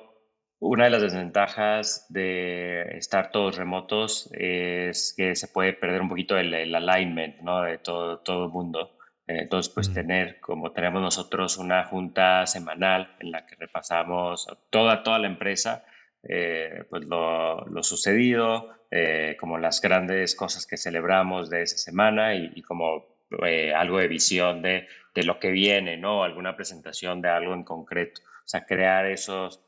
[0.60, 6.38] una de las desventajas de estar todos remotos es que se puede perder un poquito
[6.38, 7.64] el, alignment, ¿no?
[7.64, 8.98] De todo, todo el mundo.
[9.40, 9.94] Entonces, pues mm.
[9.94, 15.84] tener, como tenemos nosotros, una junta semanal en la que repasamos toda, toda la empresa
[16.24, 22.62] eh, pues lo, sucedido, eh, como las grandes cosas que celebramos de esa semana y,
[22.62, 23.06] como
[23.44, 26.24] eh, algo de visión de, de, lo que viene, ¿no?
[26.24, 28.22] Alguna presentación de algo en concreto.
[28.24, 29.64] O sea, crear esos,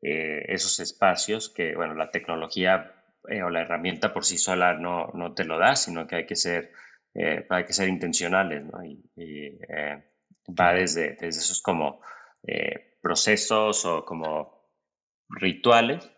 [0.00, 2.92] esos espacios que, bueno, la tecnología
[3.44, 6.36] o la herramienta por sí sola no, no te lo da, sino que hay que
[6.36, 6.70] ser,
[7.48, 8.84] hay que ser intencionales, ¿no?
[8.84, 9.02] Y,
[10.48, 12.00] va desde, desde esos como
[13.00, 14.56] procesos o como
[15.28, 16.10] rituales,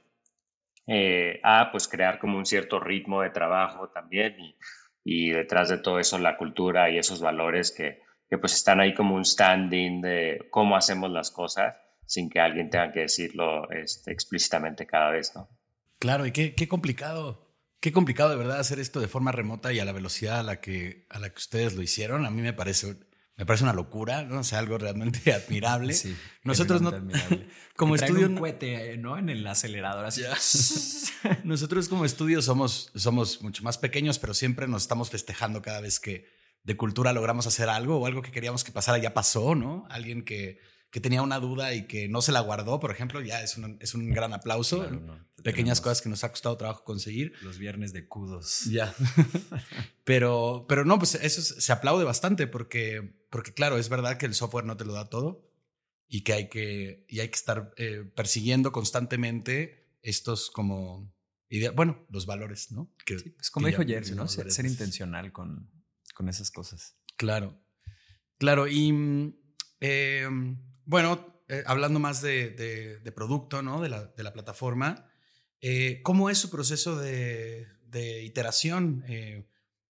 [0.87, 4.57] eh, a pues crear como un cierto ritmo de trabajo también y,
[5.05, 8.95] y, detrás de todo eso la cultura y esos valores que, que, pues están ahí
[8.95, 11.77] como un standing de cómo hacemos las cosas
[12.07, 15.51] sin que alguien tenga que decirlo este, explícitamente cada vez, ¿no?
[15.99, 17.48] Claro, y qué, qué complicado,
[17.81, 20.61] qué complicado de verdad hacer esto de forma remota y a la velocidad a la
[20.61, 22.27] que, a la que ustedes lo hicieron.
[22.27, 22.97] A mí me parece
[23.39, 24.41] me parece una locura, ¿no?
[24.41, 25.95] O sea, algo realmente admirable.
[25.95, 26.93] Sí, Nosotros no,
[27.77, 29.17] como estudio, un cohete, ¿no?
[29.17, 30.23] En el acelerador, así.
[31.45, 36.01] Nosotros como estudio somos, somos mucho más pequeños, pero siempre nos estamos festejando cada vez
[36.01, 36.27] que
[36.65, 39.87] de cultura logramos hacer algo o algo que queríamos que pasara ya pasó, ¿no?
[39.89, 40.59] Alguien que
[40.91, 43.77] que tenía una duda y que no se la guardó, por ejemplo, ya es un,
[43.81, 44.89] es un gran aplauso.
[45.43, 47.35] Pequeñas cosas que nos ha costado trabajo conseguir.
[47.43, 48.65] Los viernes de kudos.
[48.65, 48.95] Ya.
[50.05, 54.35] pero, pero no, pues eso se aplaude bastante porque, porque, claro, es verdad que el
[54.35, 55.47] software no te lo da todo
[56.09, 61.13] y que hay que, y hay que estar eh, persiguiendo constantemente estos como
[61.51, 62.91] ideas, bueno, los valores, ¿no?
[63.05, 64.27] Que, pues como dijo Jersey, ¿no?
[64.27, 65.71] Ser, intencional con,
[66.15, 66.97] con esas cosas.
[67.17, 67.61] Claro.
[68.39, 68.67] Claro.
[68.69, 69.35] Y
[69.81, 70.27] eh,
[70.89, 72.49] bueno, eh, hablando más de,
[73.05, 73.83] de, producto, ¿no?
[73.83, 75.07] De la, de la plataforma,
[75.61, 79.05] eh, ¿cómo es su proceso de, de iteración?
[79.07, 79.47] Eh,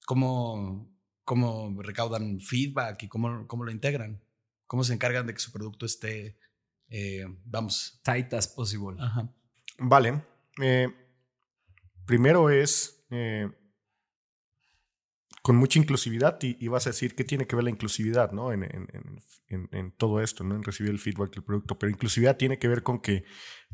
[0.06, 0.92] ¿cómo,
[1.22, 4.20] ¿cómo, recaudan feedback y cómo, cómo, lo integran?
[4.66, 6.36] ¿Cómo se encargan de que su producto esté,
[7.44, 8.00] vamos?
[8.02, 8.96] Tight as possible.
[9.78, 10.24] Vale.
[12.06, 13.06] primero es
[15.48, 18.52] con mucha inclusividad y, vas a decir qué tiene que ver la inclusividad ¿no?
[18.52, 20.54] En, todo esto, ¿no?
[20.54, 21.78] en recibir el feedback del producto.
[21.78, 23.24] Pero inclusividad tiene que ver con que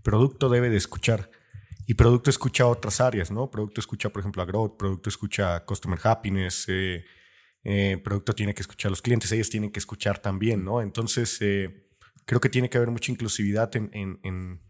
[0.00, 1.32] producto debe de escuchar
[1.84, 3.50] y producto escucha otras áreas, ¿no?
[3.50, 7.04] Producto escucha, por ejemplo, a growth, producto escucha a customer happiness, eh,
[7.64, 10.80] eh, producto tiene que escuchar a los clientes, ellos tienen que escuchar también, ¿no?
[10.80, 11.88] Entonces, eh,
[12.24, 14.60] creo que tiene que haber mucha inclusividad en, en,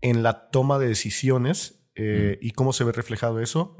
[0.00, 2.38] en, la toma de decisiones mm.
[2.40, 3.76] y cómo se ve reflejado eso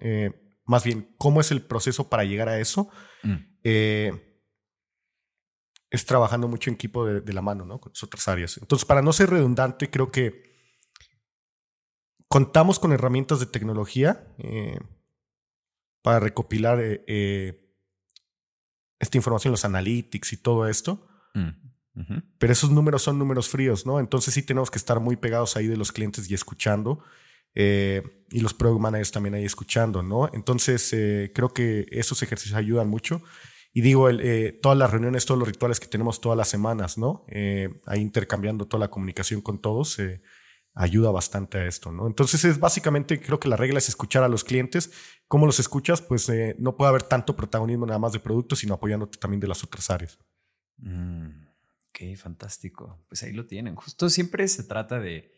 [0.64, 2.88] más bien cómo es el proceso para llegar a eso,
[3.22, 3.36] mm.
[3.64, 4.30] eh,
[5.90, 7.80] es trabajando mucho en equipo de, la mano, ¿no?
[7.80, 8.58] Con otras áreas.
[8.58, 10.48] Entonces, para no ser redundante, creo que
[12.28, 14.78] contamos con herramientas de tecnología eh,
[16.02, 17.74] para recopilar eh,
[19.00, 21.08] esta información, los analytics y todo esto.
[21.34, 21.70] Mm.
[22.38, 23.98] Pero esos números son números fríos, ¿no?
[24.00, 27.02] Entonces sí tenemos que estar muy pegados ahí de los clientes y escuchando.
[27.54, 30.30] Eh, y los product managers también ahí escuchando, ¿no?
[30.32, 33.22] Entonces, eh, creo que esos ejercicios ayudan mucho.
[33.72, 37.24] y digo, el, todas las reuniones, todos los rituales que tenemos todas las semanas, ¿no?
[37.86, 39.96] ahí intercambiando toda la comunicación con todos
[40.74, 42.06] ayuda bastante a esto, ¿no?
[42.06, 44.92] Entonces es básicamente, creo que la regla es escuchar a los clientes.
[45.26, 46.00] ¿Cómo los escuchas?
[46.00, 49.48] Pues eh, no puede haber tanto protagonismo nada más de productos, sino apoyándote también de
[49.48, 50.18] las otras áreas.
[50.78, 51.44] Mm,
[51.88, 53.04] ok, fantástico.
[53.08, 53.74] Pues ahí lo tienen.
[53.74, 55.30] Justo siempre se trata de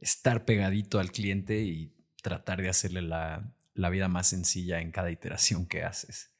[0.00, 3.54] estar pegadito al cliente y tratar de hacerle la,
[3.90, 6.34] vida más sencilla en cada iteración que haces.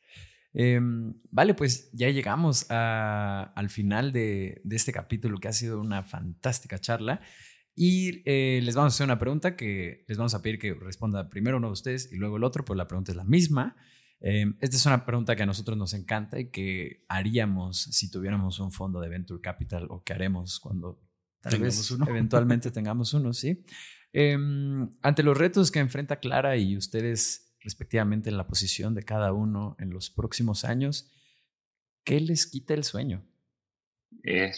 [0.52, 6.02] Em, vale, pues ya llegamos al final de, de este capítulo que ha sido una
[6.02, 7.20] fantástica charla.
[7.82, 11.30] Y eh, les vamos a hacer una pregunta que les vamos a pedir que responda
[11.30, 13.76] primero uno de ustedes y luego el otro, pues la pregunta es la misma.
[14.20, 18.60] Eh, esta es una pregunta que a nosotros nos encanta y que haríamos si tuviéramos
[18.60, 21.00] un fondo de Venture Capital o que haremos cuando
[21.40, 22.06] tal vez uno.
[22.08, 23.64] eventualmente tengamos uno, ¿sí?
[24.12, 29.32] Em, ante los retos que enfrenta Clara y ustedes respectivamente en la posición de cada
[29.32, 31.12] uno en los próximos años,
[32.04, 33.24] ¿qué les quita el sueño?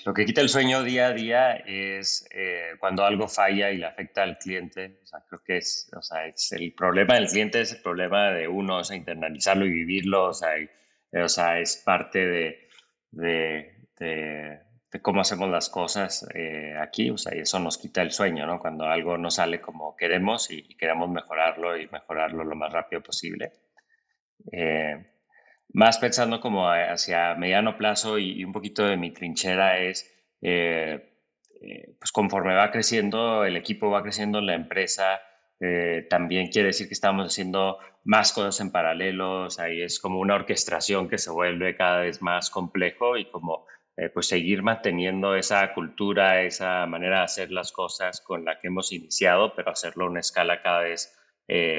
[0.05, 3.87] lo que quita el sueño día a día es eh, cuando algo falla y le
[3.87, 4.99] afecta al cliente.
[5.03, 8.31] O sea, creo que es, o sea, es el problema del cliente es el problema
[8.31, 10.51] de uno, o sea, internalizarlo y vivirlo, o sea,
[11.13, 12.69] o sea es parte de,
[13.11, 14.61] de, de,
[15.01, 18.59] cómo hacemos las cosas eh, aquí, o sea, y eso nos quita el sueño, ¿no?
[18.61, 23.03] Cuando algo no sale como queremos y, y queremos mejorarlo y mejorarlo lo más rápido
[23.03, 23.53] posible.
[24.51, 25.13] Eh,
[25.73, 30.07] más pensando como hacia mediano plazo y, un poquito de mi trinchera es,
[30.43, 31.17] eh,
[31.63, 35.21] eh, pues conforme va creciendo el equipo, va creciendo la empresa,
[35.61, 40.35] eh, también quiere decir que estamos haciendo más cosas en paralelo, ahí es como una
[40.35, 43.67] orquestación que se vuelve cada vez más complejo y como
[44.15, 48.91] pues seguir manteniendo esa cultura, esa manera de hacer las cosas con la que hemos
[48.93, 51.15] iniciado, pero hacerlo a una escala cada vez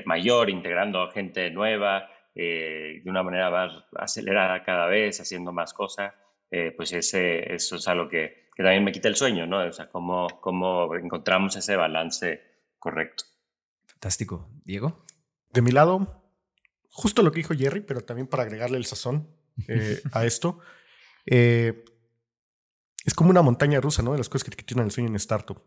[0.05, 6.14] mayor, integrando gente nueva, eh, de una manera más acelerada cada vez, haciendo más cosas,
[6.49, 9.59] eh, pues ese, eso es algo que, que, también me quita el sueño, ¿no?
[9.59, 12.41] O sea, cómo, cómo encontramos ese balance
[12.80, 13.26] correcto.
[13.86, 14.49] Fantástico.
[14.66, 15.05] Diego.
[15.51, 16.24] De mi lado,
[16.89, 19.30] justo lo que dijo Jerry, pero también para agregarle el sazón
[19.68, 20.59] eh, a esto.
[23.04, 24.12] Es como una montaña rusa, ¿no?
[24.14, 25.62] De las cosas que te quitan el sueño en startup.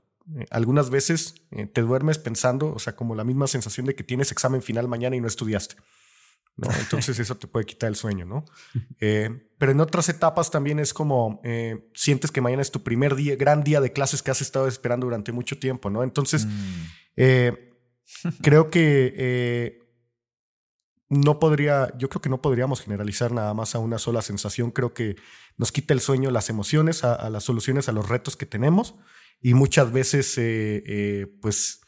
[0.51, 1.35] algunas veces
[1.73, 5.17] te duermes pensando, o sea, como la misma sensación de que tienes examen final mañana
[5.17, 5.77] y no estudiaste.
[6.57, 6.69] ¿no?
[6.81, 8.45] Entonces eso te puede quitar el sueño, ¿no?
[9.01, 13.15] Eh, pero en otras etapas también es como eh, sientes que mañana es tu primer
[13.15, 16.03] día, gran día de clases que has estado esperando durante mucho tiempo, ¿no?
[16.03, 16.85] Entonces, mm.
[17.17, 17.75] eh,
[18.43, 19.86] creo que
[21.09, 24.71] no podría, yo creo que no podríamos generalizar nada más a una sola sensación.
[24.71, 25.17] Creo que
[25.57, 28.95] nos quita el sueño las emociones, a, las soluciones, a los retos que tenemos
[29.41, 30.35] y muchas veces,
[31.41, 31.81] pues,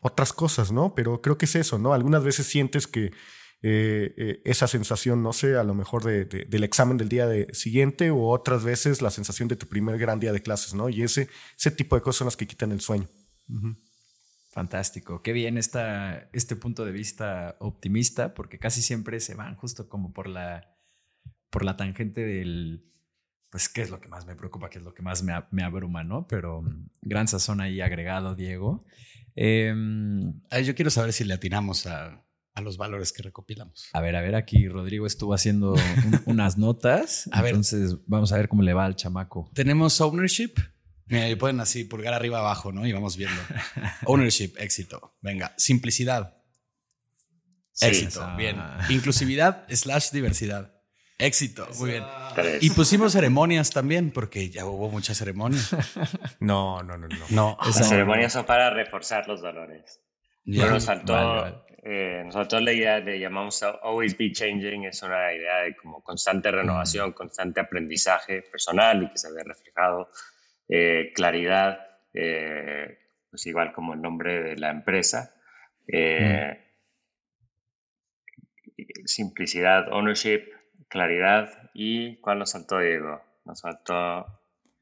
[0.00, 0.94] otras cosas, ¿no?
[0.94, 1.94] Pero creo que es eso, ¿no?
[1.94, 3.10] Algunas veces sientes que
[3.66, 7.48] eh, eh, esa sensación, no sé, a lo mejor de, del examen del día de
[7.54, 10.90] siguiente o otras veces la sensación de tu primer gran día de clases, ¿no?
[10.90, 13.08] Y ese, ese tipo de cosas son las que quitan el sueño.
[14.54, 15.20] Fantástico.
[15.20, 20.12] Qué bien está este punto de vista optimista, porque casi siempre se van justo como
[20.12, 20.76] por la,
[21.50, 22.88] por la tangente del,
[23.50, 25.64] pues, qué es lo que más me preocupa, qué es lo que más me, me
[25.64, 26.28] abruma, ¿no?
[26.28, 28.84] Pero mm, gran sazón ahí agregado, Diego.
[29.34, 32.24] Em, yo quiero saber si le atinamos a,
[32.62, 33.88] los valores que recopilamos.
[33.92, 35.74] A ver, a ver, aquí Rodrigo estuvo haciendo
[36.26, 37.28] unas notas.
[37.32, 39.50] A entonces vamos a ver cómo le va al chamaco.
[39.52, 40.54] Tenemos ownership.
[41.06, 42.86] Mira, pueden así pulgar arriba abajo, ¿no?
[42.86, 43.40] Y vamos viendo.
[44.06, 45.16] ownership, éxito.
[45.20, 46.36] Venga, simplicidad.
[47.80, 48.26] éxito.
[48.36, 48.56] Bien.
[48.88, 50.72] Inclusividad slash diversidad.
[51.18, 52.04] Éxito, muy bien.
[52.60, 55.70] Y pusimos ceremonias también, porque ya hubo muchas ceremonias.
[56.40, 57.16] No, no, no, no.
[57.30, 60.00] no Las ceremonias son para reforzar los valores.
[60.44, 65.58] Pero nos faltó, eh, nosotros la idea le llamamos Always Be Changing, es una idea
[65.64, 67.12] de como constante renovación, mm.
[67.12, 70.08] constante aprendizaje personal y que se ve reflejado.
[70.68, 71.78] Eh, claridad,
[72.12, 72.98] eh,
[73.30, 75.34] pues igual como el nombre de la empresa.
[75.86, 76.64] Mm.
[79.04, 80.44] Simplicidad, ownership,
[80.88, 83.20] claridad y ¿cuál nos faltó, Diego?
[83.44, 84.26] Nos faltó...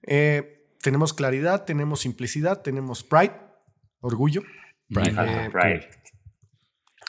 [0.06, 3.32] Eh, tenemos claridad, tenemos simplicidad, tenemos pride,
[4.00, 4.42] orgullo.
[4.88, 5.10] Pride.
[5.10, 5.88] Eh, pride.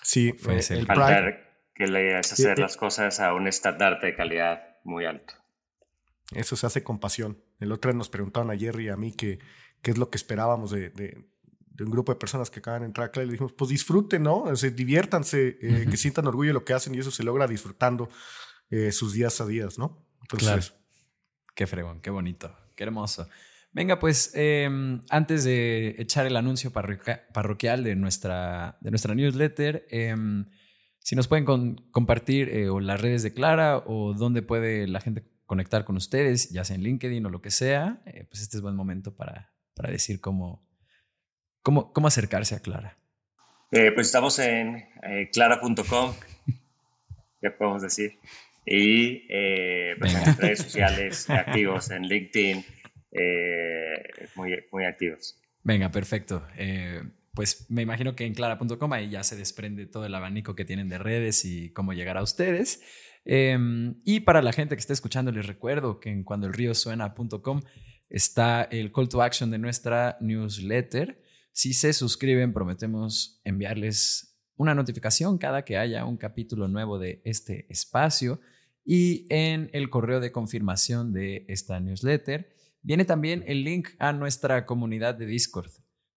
[0.03, 0.79] Sí, Puede ser.
[0.79, 1.43] el pride.
[1.75, 5.33] Que le es hacer las cosas a un estándar de calidad muy alto.
[6.35, 7.43] Eso se hace con pasión.
[7.63, 9.39] El otro día nos preguntaron a Jerry y a mí qué
[9.83, 11.25] es lo que esperábamos de, de,
[11.79, 14.43] un grupo de personas que acaban de entrar a y le dijimos, pues disfruten, ¿no?
[14.43, 18.09] O diviértanse, eh, que sientan orgullo de lo que hacen y eso se logra disfrutando
[18.69, 20.05] eh, sus días a días, ¿no?
[20.21, 20.73] Entonces,
[21.55, 23.27] Qué fregón, qué bonito, qué hermoso.
[23.71, 30.45] Venga, pues em, antes de echar el anuncio parroquial de nuestra, de nuestra newsletter, em,
[30.99, 31.45] si nos pueden
[31.91, 36.49] compartir eh, o las redes de Clara o dónde puede la gente conectar con ustedes,
[36.49, 39.53] ya sea en LinkedIn o lo que sea, eh, pues este es buen momento para,
[39.75, 40.67] para decir cómo,
[41.61, 42.97] cómo, cómo acercarse a Clara.
[43.69, 44.83] Eh, pues estamos en
[45.31, 46.15] clara.com,
[47.41, 48.17] ¿qué podemos decir?
[48.65, 49.27] Y
[49.99, 52.65] pues en redes sociales activos, en LinkedIn,
[54.35, 55.39] muy, muy activos.
[55.61, 56.43] Venga, perfecto
[57.33, 60.87] pues me imagino que en clara.com ahí ya se desprende todo el abanico que tienen
[60.87, 62.81] de redes y cómo llegar a ustedes.
[63.25, 67.61] Em, y para la gente que está escuchando, les recuerdo que en cuandoelriosuena.com
[68.09, 71.21] está el call to action de nuestra newsletter.
[71.51, 77.65] Si se suscriben, prometemos enviarles una notificación cada que haya un capítulo nuevo de este
[77.69, 78.39] espacio.
[78.85, 84.65] Y en el correo de confirmación de esta newsletter viene también el link a nuestra
[84.65, 85.71] comunidad de Discord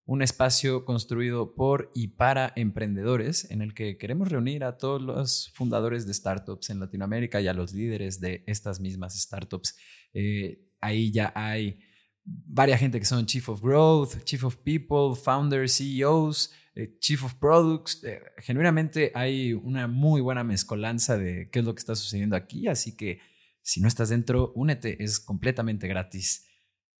[0.07, 5.51] un espacio construido por y para emprendedores en el que queremos reunir a todos los
[5.53, 9.77] fundadores de startups en Latinoamérica y a los líderes de estas mismas startups.
[10.13, 11.79] Eh, ahí ya hay
[12.23, 17.33] varias gente que son Chief of Growth, Chief of People, Founders, CEOs, eh, Chief of
[17.35, 18.01] Products.
[18.05, 22.67] Eh, genuinamente hay una muy buena mezcolanza de qué es lo que está sucediendo aquí,
[22.67, 23.19] así que
[23.61, 26.46] si no estás dentro, únete, es completamente gratis.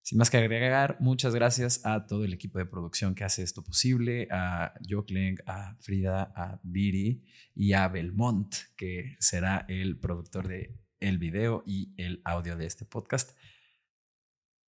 [0.08, 3.62] Sin más que agregar, muchas gracias a todo el equipo de producción que hace esto
[3.62, 10.80] posible, a Jokleng, a Frida, a Viri y a Belmont, que será el productor de
[11.00, 13.36] el video y el audio de este podcast.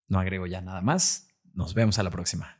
[0.08, 1.30] No agrego ya nada más.
[1.54, 2.59] Nos vemos a la próxima.